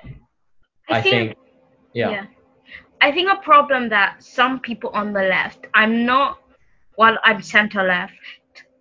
I, 0.90 0.98
I 0.98 1.02
think, 1.02 1.14
think 1.14 1.38
yeah. 1.94 2.10
yeah. 2.12 2.26
I 3.02 3.12
think 3.12 3.32
a 3.32 3.38
problem 3.38 3.90
that 3.90 4.24
some 4.24 4.60
people 4.60 4.92
on 4.94 5.12
the 5.12 5.24
left, 5.24 5.66
I'm 5.74 6.06
not, 6.06 6.40
well, 6.98 7.18
I'm 7.24 7.42
center 7.42 7.84
left. 7.84 8.14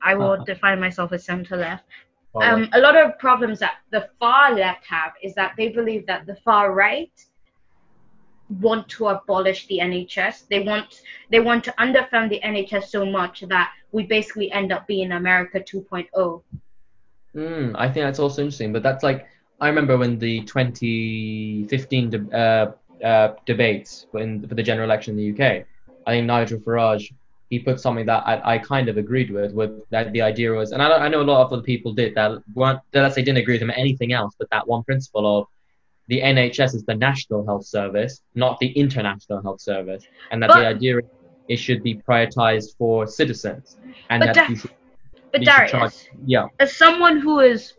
I 0.03 0.15
will 0.15 0.33
uh-huh. 0.33 0.45
define 0.47 0.79
myself 0.79 1.13
as 1.13 1.25
center 1.25 1.57
left. 1.57 1.85
Um, 2.41 2.69
a 2.75 2.79
lot 2.79 2.97
of 2.97 3.19
problems 3.19 3.59
that 3.59 3.79
the 3.91 4.09
far 4.21 4.55
left 4.55 4.87
have 4.87 5.13
is 5.23 5.35
that 5.35 5.55
they 5.57 5.71
believe 5.71 6.07
that 6.07 6.27
the 6.27 6.37
far 6.37 6.73
right 6.73 7.11
want 8.59 8.89
to 8.89 9.09
abolish 9.09 9.67
the 9.69 9.79
NHS. 9.79 10.49
They 10.49 10.61
want 10.61 11.03
they 11.31 11.41
want 11.41 11.65
to 11.65 11.73
underfund 11.79 12.31
the 12.31 12.41
NHS 12.41 12.85
so 12.85 13.07
much 13.07 13.41
that 13.49 13.73
we 13.93 14.05
basically 14.05 14.51
end 14.51 14.73
up 14.73 14.87
being 14.87 15.13
America 15.13 15.61
2.0. 15.61 16.43
Mm, 17.35 17.75
I 17.79 17.85
think 17.89 18.05
that's 18.05 18.19
also 18.19 18.43
interesting, 18.43 18.73
but 18.73 18.83
that's 18.83 19.05
like 19.05 19.27
I 19.61 19.69
remember 19.69 19.97
when 19.97 20.19
the 20.19 20.41
2015 20.43 22.11
de- 22.11 22.37
uh, 22.37 22.73
uh, 23.05 23.35
debates 23.47 24.07
when, 24.11 24.47
for 24.49 24.55
the 24.55 24.63
general 24.63 24.87
election 24.87 25.19
in 25.19 25.35
the 25.35 25.45
UK. 25.45 25.67
I 26.07 26.13
think 26.13 26.27
Nigel 26.27 26.59
Farage 26.59 27.13
he 27.51 27.59
put 27.59 27.81
something 27.81 28.07
that 28.07 28.23
I, 28.27 28.55
I 28.55 28.59
kind 28.59 28.89
of 28.89 28.97
agreed 28.97 29.31
with, 29.31 29.53
with 29.53 29.73
that 29.91 30.13
the 30.13 30.23
idea 30.23 30.53
was, 30.53 30.71
and 30.71 30.81
I, 30.81 30.89
I 30.89 31.09
know 31.09 31.21
a 31.21 31.23
lot 31.23 31.45
of 31.45 31.53
other 31.53 31.63
people 31.63 31.93
did 31.93 32.15
that 32.15 32.41
weren't, 32.55 32.79
that 32.93 33.03
let's 33.03 33.17
say 33.17 33.23
didn't 33.23 33.39
agree 33.39 33.55
with 33.55 33.63
him 33.63 33.73
anything 33.77 34.13
else, 34.13 34.35
but 34.39 34.49
that 34.51 34.67
one 34.67 34.85
principle 34.85 35.41
of 35.41 35.49
the 36.11 36.21
NHS 36.21 36.75
is 36.75 36.85
the 36.85 36.95
national 36.95 37.47
health 37.47 37.65
service, 37.65 38.23
not 38.35 38.59
the 38.59 38.71
international 38.73 39.41
health 39.41 39.61
service, 39.61 40.05
and 40.33 40.43
that 40.43 40.49
but, 40.49 40.59
the 40.59 40.67
idea 40.67 40.99
is 40.99 41.05
it 41.49 41.57
should 41.57 41.83
be 41.85 41.95
prioritized 41.95 42.77
for 42.77 43.07
citizens, 43.07 43.79
and 44.11 44.23
that 44.23 44.35
da- 44.35 44.47
should, 44.55 44.75
but 45.33 45.43
Darius, 45.43 45.71
charge, 45.71 45.93
yeah, 46.27 46.47
as 46.59 46.77
someone 46.77 47.21
who 47.21 47.39
is 47.39 47.75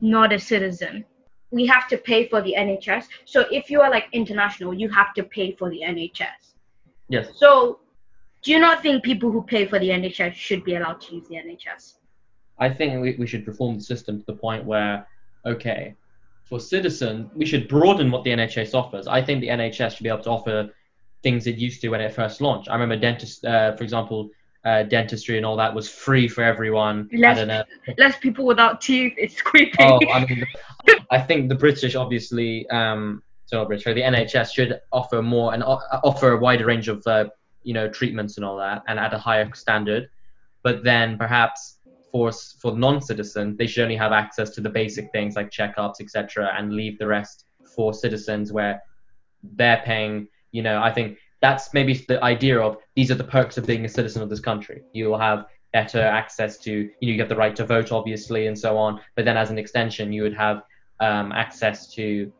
not 0.00 0.32
a 0.32 0.38
citizen, 0.38 1.04
we 1.50 1.66
have 1.66 1.88
to 1.88 1.98
pay 1.98 2.28
for 2.28 2.40
the 2.40 2.54
NHS. 2.56 3.04
So 3.24 3.46
if 3.50 3.68
you 3.68 3.80
are 3.80 3.90
like 3.90 4.06
international, 4.12 4.72
you 4.72 4.88
have 4.90 5.12
to 5.14 5.24
pay 5.24 5.52
for 5.52 5.68
the 5.68 5.80
NHS. 5.80 6.54
Yes. 7.08 7.26
So 7.34 7.80
do 8.42 8.52
you 8.52 8.60
not 8.60 8.80
think 8.80 9.02
people 9.02 9.32
who 9.32 9.42
pay 9.42 9.66
for 9.66 9.80
the 9.80 9.88
NHS 9.88 10.34
should 10.34 10.62
be 10.62 10.76
allowed 10.76 11.00
to 11.02 11.16
use 11.16 11.26
the 11.28 11.34
NHS? 11.34 11.94
I 12.58 12.68
think 12.68 13.02
we, 13.02 13.16
we 13.18 13.26
should 13.26 13.46
reform 13.46 13.76
the 13.78 13.84
system 13.84 14.20
to 14.20 14.26
the 14.26 14.34
point 14.34 14.64
where, 14.64 15.06
okay, 15.44 15.94
for 16.48 16.60
citizen, 16.60 17.30
we 17.34 17.44
should 17.44 17.68
broaden 17.68 18.10
what 18.10 18.24
the 18.24 18.30
NHS 18.30 18.74
offers. 18.74 19.06
I 19.06 19.22
think 19.22 19.40
the 19.40 19.48
NHS 19.48 19.96
should 19.96 20.04
be 20.04 20.08
able 20.08 20.22
to 20.22 20.30
offer 20.30 20.70
things 21.22 21.46
it 21.46 21.56
used 21.56 21.80
to 21.82 21.88
when 21.88 22.00
it 22.00 22.12
first 22.14 22.40
launched. 22.40 22.70
I 22.70 22.74
remember 22.74 22.96
dentist, 22.96 23.44
uh, 23.44 23.74
for 23.76 23.82
example, 23.82 24.30
uh, 24.64 24.84
dentistry 24.84 25.36
and 25.36 25.46
all 25.46 25.56
that 25.56 25.74
was 25.74 25.88
free 25.88 26.28
for 26.28 26.42
everyone. 26.42 27.08
Less, 27.12 27.66
less 27.98 28.16
people 28.18 28.46
without 28.46 28.80
teeth. 28.80 29.14
It's 29.16 29.40
creepy. 29.42 29.76
Oh, 29.80 30.00
I 30.12 30.24
mean, 30.24 30.46
I 31.10 31.20
think 31.20 31.48
the 31.48 31.54
British, 31.54 31.94
obviously, 31.94 32.68
um, 32.70 33.22
so 33.46 33.64
British, 33.64 33.84
the 33.84 34.02
NHS 34.02 34.52
should 34.52 34.80
offer 34.92 35.22
more 35.22 35.54
and 35.54 35.62
offer 35.64 36.32
a 36.32 36.38
wider 36.38 36.66
range 36.66 36.88
of 36.88 37.04
uh, 37.06 37.26
you 37.66 37.74
know 37.74 37.88
treatments 37.88 38.36
and 38.36 38.46
all 38.46 38.56
that 38.56 38.82
and 38.86 38.98
at 38.98 39.12
a 39.12 39.18
higher 39.18 39.52
standard 39.52 40.08
but 40.62 40.84
then 40.84 41.18
perhaps 41.18 41.75
for 42.16 42.32
for 42.60 42.76
non-citizens 42.76 43.58
they 43.58 43.66
should 43.66 43.82
only 43.82 43.96
have 43.96 44.12
access 44.12 44.48
to 44.50 44.60
the 44.60 44.70
basic 44.70 45.10
things 45.12 45.36
like 45.36 45.50
checkups 45.50 46.00
etc 46.00 46.54
and 46.56 46.72
leave 46.72 46.98
the 46.98 47.06
rest 47.06 47.44
for 47.74 47.92
citizens 47.92 48.52
where 48.52 48.82
they're 49.58 49.82
paying 49.84 50.26
you 50.52 50.62
know 50.62 50.82
i 50.82 50.90
think 50.90 51.18
that's 51.42 51.74
maybe 51.74 51.92
the 52.08 52.22
idea 52.24 52.58
of 52.58 52.78
these 52.94 53.10
are 53.10 53.20
the 53.22 53.30
perks 53.36 53.58
of 53.58 53.66
being 53.66 53.84
a 53.84 53.88
citizen 53.88 54.22
of 54.22 54.30
this 54.30 54.40
country 54.40 54.82
you 54.94 55.06
will 55.08 55.18
have 55.18 55.46
better 55.72 56.00
access 56.00 56.56
to 56.56 56.72
you 57.00 57.06
know 57.06 57.12
you 57.12 57.20
have 57.20 57.28
the 57.28 57.42
right 57.44 57.56
to 57.56 57.66
vote 57.66 57.92
obviously 57.92 58.46
and 58.46 58.58
so 58.58 58.78
on 58.78 58.98
but 59.14 59.24
then 59.26 59.36
as 59.36 59.50
an 59.50 59.58
extension 59.58 60.12
you 60.12 60.22
would 60.22 60.34
have 60.46 60.62
um, 61.00 61.32
access 61.32 61.92
to 61.92 62.32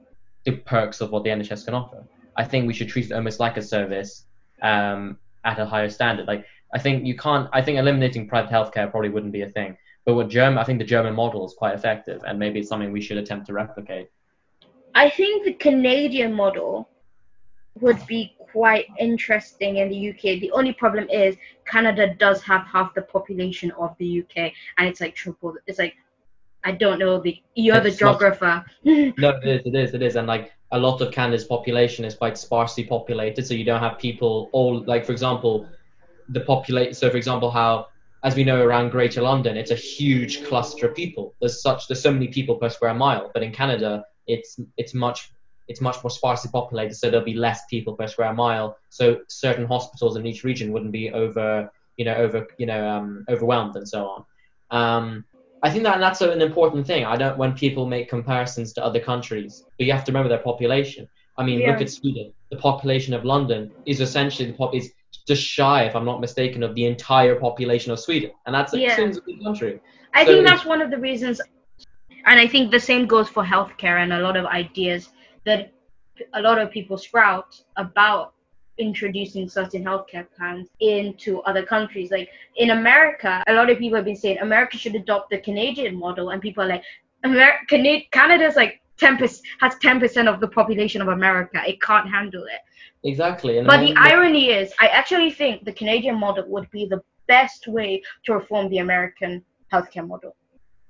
the 0.44 0.52
perks 0.52 1.02
of 1.02 1.10
what 1.10 1.22
the 1.22 1.30
nhs 1.30 1.64
can 1.66 1.74
offer 1.74 2.02
i 2.36 2.44
think 2.44 2.66
we 2.66 2.72
should 2.72 2.88
treat 2.88 3.06
it 3.10 3.12
almost 3.12 3.40
like 3.40 3.58
a 3.58 3.62
service 3.62 4.24
um, 4.62 5.18
at 5.46 5.58
a 5.58 5.64
higher 5.64 5.88
standard. 5.88 6.26
Like 6.26 6.44
I 6.72 6.78
think 6.78 7.06
you 7.06 7.16
can't. 7.16 7.48
I 7.52 7.62
think 7.62 7.78
eliminating 7.78 8.28
private 8.28 8.50
healthcare 8.50 8.90
probably 8.90 9.10
wouldn't 9.10 9.32
be 9.32 9.42
a 9.42 9.50
thing. 9.50 9.76
But 10.04 10.14
what 10.14 10.28
German, 10.28 10.58
I 10.58 10.64
think 10.64 10.78
the 10.78 10.84
German 10.84 11.14
model 11.14 11.44
is 11.46 11.54
quite 11.54 11.74
effective, 11.74 12.22
and 12.26 12.38
maybe 12.38 12.60
it's 12.60 12.68
something 12.68 12.92
we 12.92 13.00
should 13.00 13.18
attempt 13.18 13.46
to 13.46 13.52
replicate. 13.52 14.10
I 14.94 15.10
think 15.10 15.44
the 15.44 15.52
Canadian 15.54 16.32
model 16.32 16.88
would 17.80 18.04
be 18.06 18.34
quite 18.38 18.86
interesting 18.98 19.76
in 19.76 19.88
the 19.88 20.10
UK. 20.10 20.40
The 20.40 20.50
only 20.52 20.72
problem 20.72 21.08
is 21.10 21.36
Canada 21.66 22.14
does 22.14 22.42
have 22.42 22.62
half 22.62 22.94
the 22.94 23.02
population 23.02 23.70
of 23.72 23.94
the 23.98 24.20
UK, 24.20 24.52
and 24.78 24.88
it's 24.88 25.00
like 25.00 25.14
triple. 25.14 25.54
It's 25.66 25.78
like 25.78 25.94
I 26.64 26.72
don't 26.72 26.98
know 26.98 27.20
the 27.20 27.40
you're 27.54 27.80
the 27.80 27.90
geographer. 27.90 28.64
no, 28.84 29.28
it 29.42 29.46
is, 29.46 29.62
it 29.66 29.74
is, 29.74 29.94
it 29.94 30.02
is, 30.02 30.16
and 30.16 30.26
like 30.26 30.52
a 30.72 30.78
lot 30.78 31.00
of 31.00 31.12
Canada's 31.12 31.44
population 31.44 32.04
is 32.04 32.14
quite 32.14 32.36
sparsely 32.36 32.84
populated, 32.84 33.46
so 33.46 33.54
you 33.54 33.64
don't 33.64 33.80
have 33.80 33.98
people 33.98 34.48
all 34.52 34.82
like, 34.84 35.04
for 35.04 35.12
example, 35.12 35.68
the 36.28 36.40
populate. 36.40 36.96
So, 36.96 37.10
for 37.10 37.16
example, 37.16 37.50
how 37.50 37.86
as 38.22 38.34
we 38.34 38.44
know 38.44 38.62
around 38.62 38.90
Greater 38.90 39.22
London, 39.22 39.56
it's 39.56 39.70
a 39.70 39.76
huge 39.76 40.44
cluster 40.44 40.88
of 40.88 40.94
people. 40.94 41.34
There's 41.40 41.62
such 41.62 41.86
there's 41.86 42.02
so 42.02 42.12
many 42.12 42.28
people 42.28 42.56
per 42.56 42.68
square 42.68 42.94
mile, 42.94 43.30
but 43.32 43.42
in 43.42 43.52
Canada, 43.52 44.04
it's 44.26 44.58
it's 44.76 44.94
much 44.94 45.30
it's 45.68 45.80
much 45.80 46.02
more 46.02 46.10
sparsely 46.10 46.50
populated, 46.50 46.94
so 46.94 47.10
there'll 47.10 47.24
be 47.24 47.34
less 47.34 47.62
people 47.68 47.94
per 47.94 48.06
square 48.06 48.32
mile. 48.32 48.76
So 48.90 49.20
certain 49.28 49.66
hospitals 49.66 50.16
in 50.16 50.26
each 50.26 50.44
region 50.44 50.72
wouldn't 50.72 50.92
be 50.92 51.10
over 51.12 51.70
you 51.96 52.04
know 52.04 52.14
over 52.14 52.46
you 52.58 52.66
know 52.66 52.88
um, 52.88 53.24
overwhelmed 53.28 53.76
and 53.76 53.88
so 53.88 54.06
on. 54.08 54.24
Um, 54.70 55.24
I 55.62 55.70
think 55.70 55.84
that 55.84 55.98
that's 55.98 56.20
an 56.20 56.42
important 56.42 56.86
thing. 56.86 57.04
I 57.04 57.16
don't 57.16 57.38
when 57.38 57.52
people 57.54 57.86
make 57.86 58.08
comparisons 58.08 58.72
to 58.74 58.84
other 58.84 59.00
countries, 59.00 59.64
but 59.78 59.86
you 59.86 59.92
have 59.92 60.04
to 60.04 60.12
remember 60.12 60.28
their 60.28 60.38
population. 60.38 61.08
I 61.38 61.44
mean, 61.44 61.60
yeah. 61.60 61.72
look 61.72 61.80
at 61.80 61.90
Sweden. 61.90 62.32
The 62.50 62.56
population 62.56 63.14
of 63.14 63.24
London 63.24 63.70
is 63.84 64.00
essentially 64.00 64.50
the 64.50 64.56
pop 64.56 64.74
is 64.74 64.92
just 65.26 65.42
shy, 65.42 65.84
if 65.84 65.96
I'm 65.96 66.04
not 66.04 66.20
mistaken, 66.20 66.62
of 66.62 66.74
the 66.74 66.86
entire 66.86 67.34
population 67.34 67.92
of 67.92 67.98
Sweden, 67.98 68.30
and 68.46 68.54
that's 68.54 68.72
a 68.74 68.78
yeah. 68.78 68.96
big 68.96 69.42
country. 69.42 69.80
I 70.14 70.24
so 70.24 70.32
think 70.32 70.46
that's 70.46 70.64
one 70.64 70.80
of 70.80 70.90
the 70.90 70.98
reasons, 70.98 71.40
and 72.24 72.40
I 72.40 72.46
think 72.46 72.70
the 72.70 72.80
same 72.80 73.06
goes 73.06 73.28
for 73.28 73.42
healthcare 73.44 74.02
and 74.02 74.12
a 74.12 74.20
lot 74.20 74.36
of 74.36 74.46
ideas 74.46 75.10
that 75.44 75.72
a 76.34 76.40
lot 76.40 76.58
of 76.58 76.70
people 76.70 76.96
sprout 76.96 77.60
about 77.76 78.32
introducing 78.78 79.48
certain 79.48 79.82
healthcare 79.82 80.26
plans 80.36 80.68
into 80.80 81.40
other 81.42 81.64
countries. 81.64 82.10
Like 82.10 82.28
in 82.56 82.70
America, 82.70 83.42
a 83.46 83.52
lot 83.54 83.70
of 83.70 83.78
people 83.78 83.96
have 83.96 84.04
been 84.04 84.16
saying 84.16 84.38
America 84.38 84.76
should 84.76 84.94
adopt 84.94 85.30
the 85.30 85.38
Canadian 85.38 85.96
model, 85.98 86.30
and 86.30 86.40
people 86.40 86.62
are 86.64 86.68
like, 86.68 86.84
America, 87.24 87.78
Canada's 88.12 88.56
like 88.56 88.80
10 88.98 89.16
has 89.60 89.74
10% 89.82 90.32
of 90.32 90.40
the 90.40 90.48
population 90.48 91.02
of 91.02 91.08
America. 91.08 91.62
It 91.66 91.80
can't 91.80 92.08
handle 92.08 92.44
it. 92.44 92.60
Exactly. 93.04 93.58
And 93.58 93.66
but 93.66 93.80
the 93.80 93.94
irony 93.96 94.50
is, 94.50 94.72
I 94.80 94.88
actually 94.88 95.30
think 95.30 95.64
the 95.64 95.72
Canadian 95.72 96.18
model 96.18 96.44
would 96.48 96.70
be 96.70 96.86
the 96.86 97.02
best 97.28 97.66
way 97.66 98.02
to 98.24 98.34
reform 98.34 98.68
the 98.68 98.78
American 98.78 99.44
healthcare 99.72 100.06
model. 100.06 100.36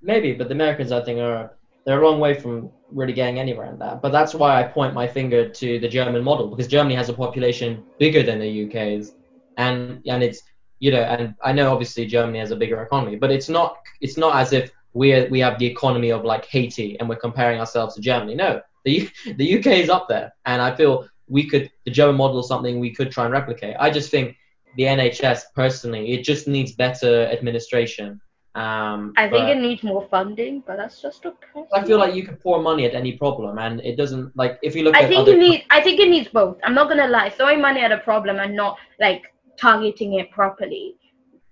Maybe, 0.02 0.32
but 0.32 0.48
the 0.48 0.54
Americans, 0.54 0.92
I 0.92 1.02
think, 1.02 1.18
are 1.20 1.56
they're 1.84 2.02
a 2.02 2.08
long 2.08 2.20
way 2.20 2.34
from 2.34 2.70
really 2.90 3.12
getting 3.12 3.38
anywhere 3.38 3.66
in 3.66 3.78
that. 3.78 4.02
But 4.02 4.10
that's 4.10 4.34
why 4.34 4.60
I 4.60 4.64
point 4.64 4.92
my 4.92 5.06
finger 5.06 5.48
to 5.48 5.78
the 5.78 5.88
German 5.88 6.22
model 6.22 6.48
because 6.48 6.66
Germany 6.66 6.96
has 6.96 7.08
a 7.08 7.12
population 7.12 7.84
bigger 7.98 8.22
than 8.22 8.38
the 8.40 8.66
UK's, 8.66 9.14
and 9.56 10.02
and 10.06 10.22
it's 10.22 10.42
you 10.80 10.90
know, 10.90 11.02
and 11.02 11.34
I 11.42 11.52
know 11.52 11.72
obviously 11.72 12.06
Germany 12.06 12.38
has 12.40 12.50
a 12.50 12.56
bigger 12.56 12.82
economy, 12.82 13.16
but 13.16 13.30
it's 13.30 13.48
not 13.48 13.78
it's 14.00 14.16
not 14.16 14.36
as 14.36 14.52
if 14.52 14.70
we 14.96 15.28
we 15.28 15.40
have 15.40 15.58
the 15.58 15.66
economy 15.66 16.10
of 16.10 16.24
like 16.24 16.44
Haiti 16.46 16.98
and 16.98 17.08
we're 17.08 17.16
comparing 17.28 17.60
ourselves 17.60 17.94
to 17.94 18.00
Germany. 18.00 18.34
No, 18.34 18.60
the 18.84 19.08
the 19.36 19.58
UK 19.58 19.66
is 19.84 19.90
up 19.90 20.08
there, 20.08 20.32
and 20.44 20.60
I 20.62 20.74
feel 20.74 21.08
we 21.28 21.48
could 21.48 21.70
the 21.84 21.90
German 21.90 22.16
model 22.16 22.40
is 22.40 22.48
something 22.48 22.80
we 22.80 22.94
could 22.94 23.10
try 23.10 23.24
and 23.24 23.32
replicate. 23.32 23.76
I 23.78 23.90
just 23.90 24.10
think 24.10 24.36
the 24.76 24.84
NHS 24.84 25.40
personally, 25.54 26.12
it 26.12 26.22
just 26.22 26.46
needs 26.46 26.72
better 26.72 27.26
administration 27.26 28.20
um, 28.56 29.12
I 29.18 29.28
think 29.28 29.50
it 29.50 29.58
needs 29.58 29.82
more 29.82 30.08
funding, 30.10 30.62
but 30.66 30.78
that's 30.78 31.02
just 31.02 31.26
okay. 31.26 31.64
I 31.74 31.84
feel 31.84 31.98
like 31.98 32.14
you 32.14 32.24
can 32.24 32.36
pour 32.36 32.62
money 32.62 32.86
at 32.86 32.94
any 32.94 33.12
problem, 33.12 33.58
and 33.58 33.80
it 33.82 33.96
doesn't 33.96 34.34
like 34.34 34.58
if 34.62 34.74
you 34.74 34.82
look. 34.82 34.96
I 34.96 35.02
at 35.02 35.10
think 35.10 35.20
other... 35.20 35.32
you 35.32 35.38
need. 35.38 35.66
I 35.68 35.82
think 35.82 36.00
it 36.00 36.08
needs 36.08 36.28
both. 36.28 36.56
I'm 36.64 36.72
not 36.72 36.88
gonna 36.88 37.06
lie. 37.06 37.28
Throwing 37.28 37.60
money 37.60 37.82
at 37.82 37.92
a 37.92 37.98
problem 37.98 38.38
and 38.38 38.56
not 38.56 38.78
like 38.98 39.24
targeting 39.58 40.14
it 40.14 40.30
properly. 40.30 40.96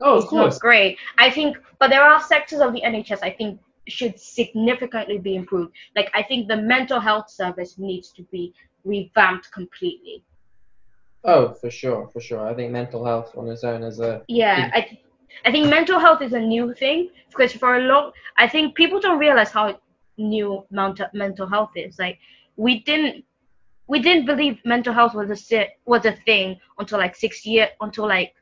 Oh, 0.01 0.19
of 0.19 0.27
course. 0.27 0.55
Not 0.55 0.61
great. 0.61 0.99
I 1.19 1.31
think, 1.31 1.57
but 1.79 1.89
there 1.91 2.03
are 2.03 2.21
sectors 2.21 2.61
of 2.61 2.73
the 2.73 2.83
NHS 2.83 3.23
I 3.23 3.31
think 3.31 3.61
should 3.89 4.19
significantly 4.19 5.19
be 5.19 5.37
improved. 5.37 5.73
Like 5.97 6.11
I 6.15 6.23
think 6.23 6.49
the 6.49 6.57
mental 6.57 7.01
health 7.01 7.31
service 7.31 7.79
needs 7.79 8.11
to 8.13 8.23
be 8.25 8.53
revamped 8.85 9.51
completely. 9.53 10.23
Oh, 11.25 11.55
for 11.55 11.71
sure, 11.71 12.09
for 12.09 12.21
sure. 12.21 12.47
I 12.47 12.55
think 12.55 12.71
mental 12.71 13.05
health 13.05 13.37
on 13.37 13.49
its 13.49 13.65
own 13.65 13.83
is 13.83 13.99
a 14.01 14.23
Yeah, 14.29 14.71
I, 14.75 14.81
th- 14.83 15.01
I 15.45 15.51
think 15.51 15.69
mental 15.69 15.99
health 15.99 16.23
is 16.23 16.33
a 16.33 16.41
new 16.41 16.75
thing 16.75 17.11
because 17.31 17.53
for 17.53 17.77
a 17.77 17.81
long, 17.81 18.13
I 18.37 18.49
think 18.49 18.75
people 18.75 19.01
don't 19.01 19.19
realize 19.19 19.51
how 19.51 19.81
new 20.19 20.65
mental 20.71 21.07
mental 21.15 21.47
health 21.47 21.71
is. 21.77 21.99
Like 21.99 22.19
we 22.57 22.81
didn't 22.81 23.25
we 23.87 24.01
didn't 24.01 24.27
believe 24.27 24.59
mental 24.65 24.93
health 24.93 25.15
was 25.15 25.31
a 25.53 25.69
was 25.87 26.05
a 26.05 26.13
thing 26.13 26.59
until 26.79 26.99
like 26.99 27.17
six 27.17 27.45
year 27.47 27.69
until 27.81 28.07
like 28.07 28.35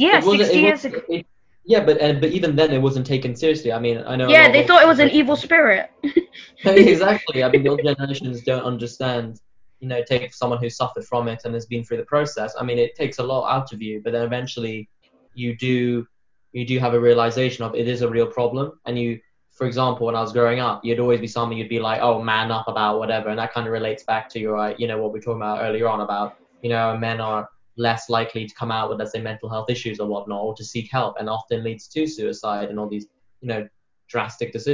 yeah 0.00 0.18
it 0.18 0.54
years 0.54 0.84
ago. 0.84 1.00
it- 1.08 1.26
yeah, 1.64 1.84
but 1.84 1.98
and 1.98 2.20
but 2.20 2.30
even 2.30 2.56
then 2.56 2.72
it 2.72 2.82
wasn't 2.82 3.06
taken 3.06 3.36
seriously. 3.36 3.72
I 3.72 3.78
mean, 3.78 3.98
I 3.98 4.16
know. 4.16 4.28
Yeah, 4.28 4.50
they 4.50 4.66
thought 4.66 4.82
it 4.82 4.88
was 4.88 4.98
an 4.98 5.10
evil 5.10 5.36
spirit. 5.36 5.90
exactly. 6.64 7.44
I 7.44 7.50
mean, 7.50 7.62
the 7.62 7.68
old 7.68 7.82
generations 7.84 8.42
don't 8.42 8.64
understand. 8.64 9.40
You 9.78 9.88
know, 9.88 10.02
take 10.02 10.34
someone 10.34 10.58
who 10.58 10.68
suffered 10.68 11.04
from 11.04 11.28
it 11.28 11.42
and 11.44 11.54
has 11.54 11.66
been 11.66 11.84
through 11.84 11.98
the 11.98 12.04
process. 12.04 12.54
I 12.58 12.64
mean, 12.64 12.78
it 12.78 12.94
takes 12.96 13.18
a 13.18 13.22
lot 13.22 13.48
out 13.48 13.72
of 13.72 13.80
you, 13.80 14.00
but 14.02 14.12
then 14.12 14.22
eventually, 14.22 14.88
you 15.34 15.56
do, 15.56 16.06
you 16.52 16.66
do 16.66 16.78
have 16.78 16.92
a 16.92 17.00
realization 17.00 17.64
of 17.64 17.74
it 17.74 17.88
is 17.88 18.02
a 18.02 18.08
real 18.08 18.26
problem. 18.26 18.72
And 18.84 18.98
you, 18.98 19.20
for 19.52 19.66
example, 19.66 20.06
when 20.06 20.16
I 20.16 20.20
was 20.20 20.32
growing 20.32 20.60
up, 20.60 20.84
you'd 20.84 21.00
always 21.00 21.20
be 21.20 21.26
something 21.26 21.56
you'd 21.56 21.70
be 21.70 21.80
like, 21.80 22.00
oh, 22.02 22.20
man 22.20 22.50
up 22.50 22.68
about 22.68 22.98
whatever, 22.98 23.30
and 23.30 23.38
that 23.38 23.54
kind 23.54 23.66
of 23.66 23.72
relates 23.72 24.02
back 24.02 24.28
to 24.30 24.38
your, 24.38 24.56
uh, 24.58 24.74
you 24.76 24.86
know, 24.86 24.98
what 24.98 25.12
we 25.12 25.18
were 25.18 25.22
talking 25.24 25.40
about 25.40 25.62
earlier 25.62 25.88
on 25.88 26.00
about, 26.00 26.36
you 26.62 26.68
know, 26.68 26.94
men 26.98 27.20
are 27.20 27.48
less 27.76 28.08
likely 28.08 28.46
to 28.46 28.54
come 28.54 28.70
out 28.70 28.88
with, 28.88 28.98
let's 28.98 29.12
say, 29.12 29.20
mental 29.20 29.48
health 29.48 29.70
issues 29.70 30.00
or 30.00 30.08
whatnot, 30.08 30.42
or 30.42 30.54
to 30.54 30.64
seek 30.64 30.90
help, 30.90 31.16
and 31.18 31.28
often 31.28 31.62
leads 31.64 31.88
to 31.88 32.06
suicide 32.06 32.68
and 32.68 32.78
all 32.78 32.88
these, 32.88 33.06
you 33.40 33.48
know, 33.48 33.68
drastic 34.08 34.52
decisions. 34.52 34.68